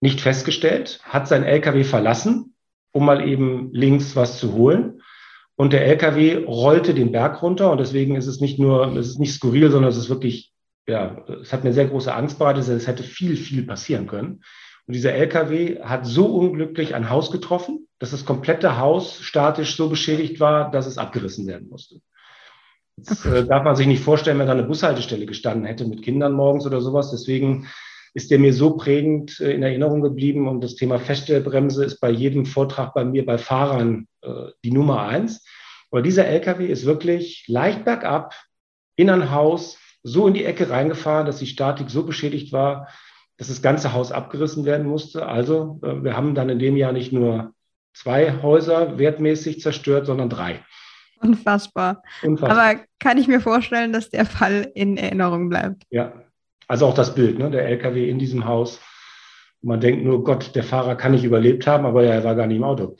nicht 0.01 0.21
festgestellt, 0.21 0.99
hat 1.03 1.27
sein 1.27 1.43
LKW 1.43 1.83
verlassen, 1.83 2.55
um 2.91 3.05
mal 3.05 3.27
eben 3.27 3.71
links 3.73 4.15
was 4.15 4.39
zu 4.39 4.53
holen. 4.53 5.01
Und 5.55 5.73
der 5.73 5.85
LKW 5.87 6.45
rollte 6.45 6.93
den 6.93 7.11
Berg 7.11 7.41
runter 7.41 7.71
und 7.71 7.79
deswegen 7.79 8.15
ist 8.15 8.27
es 8.27 8.39
nicht 8.39 8.59
nur, 8.59 8.95
es 8.95 9.07
ist 9.07 9.19
nicht 9.19 9.33
skurril, 9.33 9.71
sondern 9.71 9.89
es 9.89 9.97
ist 9.97 10.09
wirklich, 10.09 10.53
ja, 10.87 11.25
es 11.41 11.51
hat 11.51 11.61
eine 11.61 11.73
sehr 11.73 11.87
große 11.87 12.13
Angst 12.13 12.39
bereitet, 12.39 12.67
es 12.67 12.87
hätte 12.87 13.03
viel, 13.03 13.35
viel 13.35 13.63
passieren 13.63 14.07
können. 14.07 14.41
Und 14.87 14.93
dieser 14.93 15.13
LKW 15.13 15.81
hat 15.81 16.05
so 16.05 16.27
unglücklich 16.27 16.95
ein 16.95 17.09
Haus 17.09 17.29
getroffen, 17.29 17.87
dass 17.99 18.11
das 18.11 18.25
komplette 18.25 18.77
Haus 18.77 19.19
statisch 19.21 19.75
so 19.75 19.89
beschädigt 19.89 20.39
war, 20.39 20.71
dass 20.71 20.87
es 20.87 20.97
abgerissen 20.97 21.45
werden 21.45 21.67
musste. 21.69 21.99
Jetzt 22.95 23.25
äh, 23.25 23.45
darf 23.45 23.63
man 23.63 23.75
sich 23.75 23.85
nicht 23.85 24.01
vorstellen, 24.01 24.39
wenn 24.39 24.47
da 24.47 24.53
eine 24.53 24.63
Bushaltestelle 24.63 25.25
gestanden 25.25 25.65
hätte 25.65 25.85
mit 25.85 26.03
Kindern 26.03 26.33
morgens 26.33 26.65
oder 26.65 26.79
sowas. 26.79 27.11
Deswegen 27.11 27.67
ist 28.13 28.31
der 28.31 28.39
mir 28.39 28.53
so 28.53 28.77
prägend 28.77 29.39
äh, 29.41 29.51
in 29.51 29.61
Erinnerung 29.61 30.01
geblieben. 30.01 30.47
Und 30.47 30.63
das 30.63 30.75
Thema 30.75 30.99
Feststellbremse 30.99 31.83
ist 31.83 31.99
bei 31.99 32.09
jedem 32.09 32.45
Vortrag 32.45 32.93
bei 32.93 33.03
mir 33.03 33.25
bei 33.25 33.37
Fahrern 33.37 34.07
äh, 34.21 34.51
die 34.63 34.71
Nummer 34.71 35.01
eins. 35.01 35.45
Aber 35.91 36.01
dieser 36.01 36.25
LKW 36.25 36.65
ist 36.65 36.85
wirklich 36.85 37.45
leicht 37.47 37.85
bergab 37.85 38.33
in 38.95 39.09
ein 39.09 39.31
Haus, 39.31 39.77
so 40.03 40.27
in 40.27 40.33
die 40.33 40.45
Ecke 40.45 40.69
reingefahren, 40.69 41.25
dass 41.25 41.39
die 41.39 41.47
Statik 41.47 41.89
so 41.89 42.03
beschädigt 42.03 42.51
war, 42.51 42.87
dass 43.37 43.47
das 43.47 43.61
ganze 43.61 43.93
Haus 43.93 44.11
abgerissen 44.11 44.65
werden 44.65 44.87
musste. 44.87 45.25
Also 45.25 45.79
äh, 45.83 46.03
wir 46.03 46.17
haben 46.17 46.35
dann 46.35 46.49
in 46.49 46.59
dem 46.59 46.75
Jahr 46.75 46.91
nicht 46.91 47.13
nur 47.13 47.53
zwei 47.93 48.41
Häuser 48.41 48.97
wertmäßig 48.97 49.61
zerstört, 49.61 50.05
sondern 50.05 50.29
drei. 50.29 50.63
Unfassbar. 51.19 52.03
Unfassbar. 52.23 52.57
Aber 52.57 52.79
kann 52.99 53.17
ich 53.17 53.27
mir 53.27 53.41
vorstellen, 53.41 53.91
dass 53.91 54.09
der 54.09 54.25
Fall 54.25 54.71
in 54.75 54.97
Erinnerung 54.97 55.49
bleibt. 55.49 55.83
Ja, 55.89 56.13
also 56.67 56.85
auch 56.85 56.93
das 56.93 57.15
Bild, 57.15 57.39
ne? 57.39 57.49
der 57.49 57.67
LKW 57.67 58.09
in 58.09 58.19
diesem 58.19 58.45
Haus. 58.45 58.79
Man 59.61 59.81
denkt 59.81 60.03
nur, 60.03 60.23
Gott, 60.23 60.55
der 60.55 60.63
Fahrer 60.63 60.95
kann 60.95 61.13
nicht 61.13 61.23
überlebt 61.23 61.65
haben, 61.65 61.85
aber 61.85 62.03
ja, 62.03 62.13
er 62.13 62.23
war 62.23 62.35
gar 62.35 62.47
nicht 62.47 62.57
im 62.57 62.63
Auto. 62.63 62.97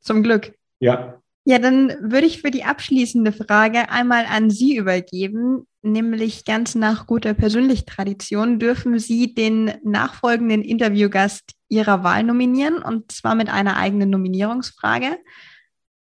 Zum 0.00 0.22
Glück. 0.22 0.54
Ja. 0.80 1.20
Ja, 1.46 1.58
dann 1.58 1.88
würde 2.00 2.26
ich 2.26 2.40
für 2.40 2.50
die 2.50 2.64
abschließende 2.64 3.32
Frage 3.32 3.90
einmal 3.90 4.24
an 4.26 4.50
Sie 4.50 4.76
übergeben, 4.76 5.66
nämlich 5.84 6.44
ganz 6.44 6.74
nach 6.74 7.06
guter 7.06 7.34
Persönlichtradition 7.34 8.58
dürfen 8.58 8.98
Sie 8.98 9.34
den 9.34 9.72
nachfolgenden 9.84 10.62
Interviewgast 10.62 11.52
Ihrer 11.68 12.02
Wahl 12.02 12.22
nominieren 12.22 12.78
und 12.78 13.12
zwar 13.12 13.34
mit 13.34 13.48
einer 13.48 13.76
eigenen 13.76 14.10
Nominierungsfrage. 14.10 15.18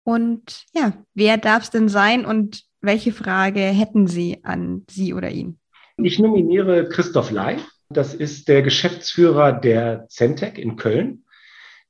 Und 0.03 0.65
ja, 0.73 0.93
wer 1.13 1.37
darf 1.37 1.63
es 1.63 1.69
denn 1.69 1.89
sein 1.89 2.25
und 2.25 2.63
welche 2.81 3.11
Frage 3.11 3.61
hätten 3.61 4.07
Sie 4.07 4.43
an 4.43 4.85
Sie 4.89 5.13
oder 5.13 5.29
ihn? 5.29 5.59
Ich 5.97 6.19
nominiere 6.19 6.87
Christoph 6.89 7.31
Ley. 7.31 7.57
Das 7.89 8.13
ist 8.13 8.47
der 8.47 8.61
Geschäftsführer 8.61 9.51
der 9.51 10.07
Centec 10.09 10.57
in 10.57 10.75
Köln. 10.75 11.25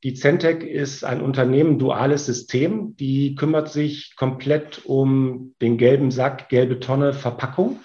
Die 0.04 0.14
Centec 0.14 0.64
ist 0.64 1.04
ein 1.04 1.22
Unternehmen, 1.22 1.78
duales 1.78 2.26
System. 2.26 2.96
Die 2.96 3.36
kümmert 3.36 3.70
sich 3.70 4.16
komplett 4.16 4.86
um 4.86 5.56
den 5.62 5.78
gelben 5.78 6.10
Sack, 6.10 6.48
gelbe 6.48 6.80
Tonne 6.80 7.14
Verpackung 7.14 7.82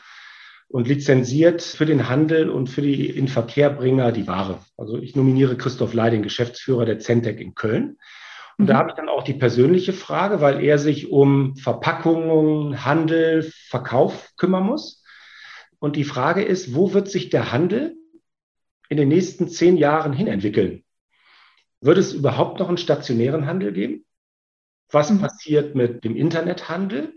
und 0.69 0.87
lizenziert 0.87 1.61
für 1.63 1.87
den 1.87 2.09
Handel 2.09 2.51
und 2.51 2.69
für 2.69 2.83
die 2.83 3.11
Inverkehrbringer 3.11 4.13
die 4.13 4.29
Ware. 4.29 4.61
Also 4.77 4.97
ich 4.99 5.17
nominiere 5.17 5.57
Christoph 5.57 5.93
Ley, 5.93 6.13
den 6.13 6.23
Geschäftsführer 6.23 6.85
der 6.85 7.01
Centec 7.01 7.41
in 7.41 7.57
Köln. 7.57 7.99
Und 8.59 8.69
da 8.69 8.75
mhm. 8.75 8.79
habe 8.79 8.91
ich 8.91 8.95
dann 8.95 9.09
auch 9.09 9.25
die 9.25 9.35
persönliche 9.35 9.93
Frage, 9.93 10.41
weil 10.41 10.63
er 10.63 10.79
sich 10.79 11.11
um 11.11 11.57
Verpackungen, 11.57 12.85
Handel, 12.85 13.43
Verkauf 13.43 14.31
kümmern 14.37 14.65
muss. 14.65 15.03
Und 15.81 15.97
die 15.97 16.05
Frage 16.05 16.43
ist, 16.43 16.77
wo 16.77 16.93
wird 16.95 17.09
sich 17.09 17.29
der 17.29 17.51
Handel 17.51 17.97
in 18.89 18.99
den 18.99 19.09
nächsten 19.09 19.49
zehn 19.49 19.77
Jahren 19.77 20.13
hin 20.13 20.29
entwickeln? 20.29 20.84
Wird 21.85 21.99
es 21.99 22.15
überhaupt 22.15 22.61
noch 22.61 22.69
einen 22.69 22.79
stationären 22.79 23.47
Handel 23.47 23.71
geben? 23.73 24.07
Was 24.91 25.11
mhm. 25.11 25.21
passiert 25.21 25.75
mit 25.75 26.03
dem 26.03 26.17
Internethandel 26.17 27.15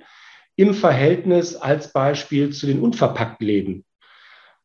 im 0.58 0.74
Verhältnis 0.74 1.56
als 1.56 1.94
Beispiel 1.94 2.52
zu 2.52 2.66
den 2.66 2.82
unverpackten 2.82 3.48
Läden? 3.48 3.86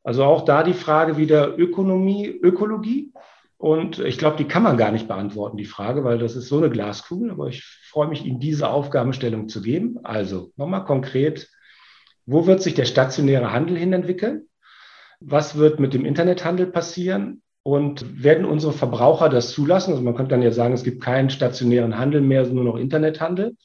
Also 0.02 0.24
auch 0.24 0.44
da 0.44 0.64
die 0.64 0.74
Frage 0.74 1.18
wieder 1.18 1.56
Ökonomie, 1.56 2.26
Ökologie. 2.26 3.12
Und 3.58 4.00
ich 4.00 4.18
glaube, 4.18 4.36
die 4.36 4.48
kann 4.48 4.64
man 4.64 4.76
gar 4.76 4.90
nicht 4.90 5.06
beantworten, 5.06 5.56
die 5.56 5.66
Frage, 5.66 6.02
weil 6.02 6.18
das 6.18 6.34
ist 6.34 6.48
so 6.48 6.58
eine 6.58 6.68
Glaskugel. 6.68 7.30
Aber 7.30 7.46
ich 7.46 7.62
freue 7.88 8.08
mich, 8.08 8.24
Ihnen 8.24 8.40
diese 8.40 8.70
Aufgabenstellung 8.70 9.48
zu 9.48 9.62
geben. 9.62 10.00
Also 10.02 10.50
nochmal 10.56 10.84
konkret, 10.84 11.48
wo 12.26 12.46
wird 12.48 12.60
sich 12.60 12.74
der 12.74 12.86
stationäre 12.86 13.52
Handel 13.52 13.76
hin 13.76 13.92
entwickeln? 13.92 14.48
Was 15.20 15.54
wird 15.54 15.78
mit 15.78 15.94
dem 15.94 16.04
Internethandel 16.04 16.66
passieren? 16.66 17.42
Und 17.64 18.22
werden 18.22 18.44
unsere 18.44 18.72
Verbraucher 18.72 19.28
das 19.28 19.52
zulassen? 19.52 19.92
Also 19.92 20.02
man 20.02 20.16
könnte 20.16 20.30
dann 20.30 20.42
ja 20.42 20.50
sagen, 20.50 20.74
es 20.74 20.82
gibt 20.82 21.02
keinen 21.02 21.30
stationären 21.30 21.96
Handel 21.96 22.20
mehr, 22.20 22.46
nur 22.46 22.64
noch 22.64 22.76
Internethandel. 22.76 23.56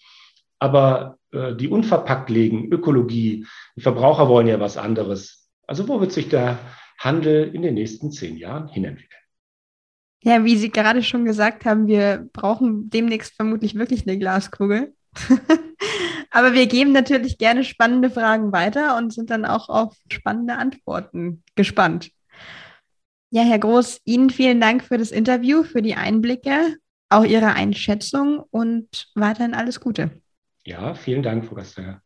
Aber 0.60 1.18
äh, 1.32 1.56
die 1.56 1.68
unverpackt 1.68 2.30
legen, 2.30 2.72
Ökologie, 2.72 3.46
die 3.76 3.82
Verbraucher 3.82 4.30
wollen 4.30 4.48
ja 4.48 4.60
was 4.60 4.78
anderes. 4.78 5.50
Also 5.66 5.88
wo 5.88 6.00
wird 6.00 6.12
sich 6.12 6.30
der 6.30 6.60
Handel 7.00 7.54
in 7.54 7.62
den 7.62 7.74
nächsten 7.74 8.12
zehn 8.12 8.38
Jahren 8.38 8.68
hinentwickeln? 8.68 9.22
Ja, 10.24 10.44
wie 10.44 10.58
Sie 10.58 10.72
gerade 10.72 11.04
schon 11.04 11.26
gesagt 11.26 11.66
haben, 11.66 11.88
wir 11.88 12.28
brauchen 12.34 12.90
demnächst 12.90 13.36
vermutlich 13.36 13.76
wirklich 13.76 14.08
eine 14.08 14.18
Glaskugel. 14.18 14.94
Aber 16.32 16.54
wir 16.54 16.68
geben 16.68 16.92
natürlich 16.92 17.38
gerne 17.38 17.64
spannende 17.64 18.10
Fragen 18.10 18.52
weiter 18.52 18.98
und 18.98 19.14
sind 19.14 19.30
dann 19.30 19.46
auch 19.46 19.70
auf 19.70 19.96
spannende 20.12 20.56
Antworten 20.56 21.44
gespannt. 21.56 22.12
Ja, 23.30 23.44
Herr 23.44 23.60
Groß, 23.60 24.00
Ihnen 24.06 24.30
vielen 24.30 24.62
Dank 24.62 24.84
für 24.84 24.98
das 24.98 25.12
Interview, 25.12 25.64
für 25.64 25.82
die 25.82 25.96
Einblicke, 25.96 26.78
auch 27.10 27.26
Ihre 27.26 27.54
Einschätzung 27.54 28.40
und 28.52 29.10
weiterhin 29.16 29.54
alles 29.54 29.80
Gute. 29.82 30.12
Ja, 30.66 30.94
vielen 30.96 31.24
Dank, 31.24 31.46
Frau 31.46 31.56
Gaster. 31.56 32.02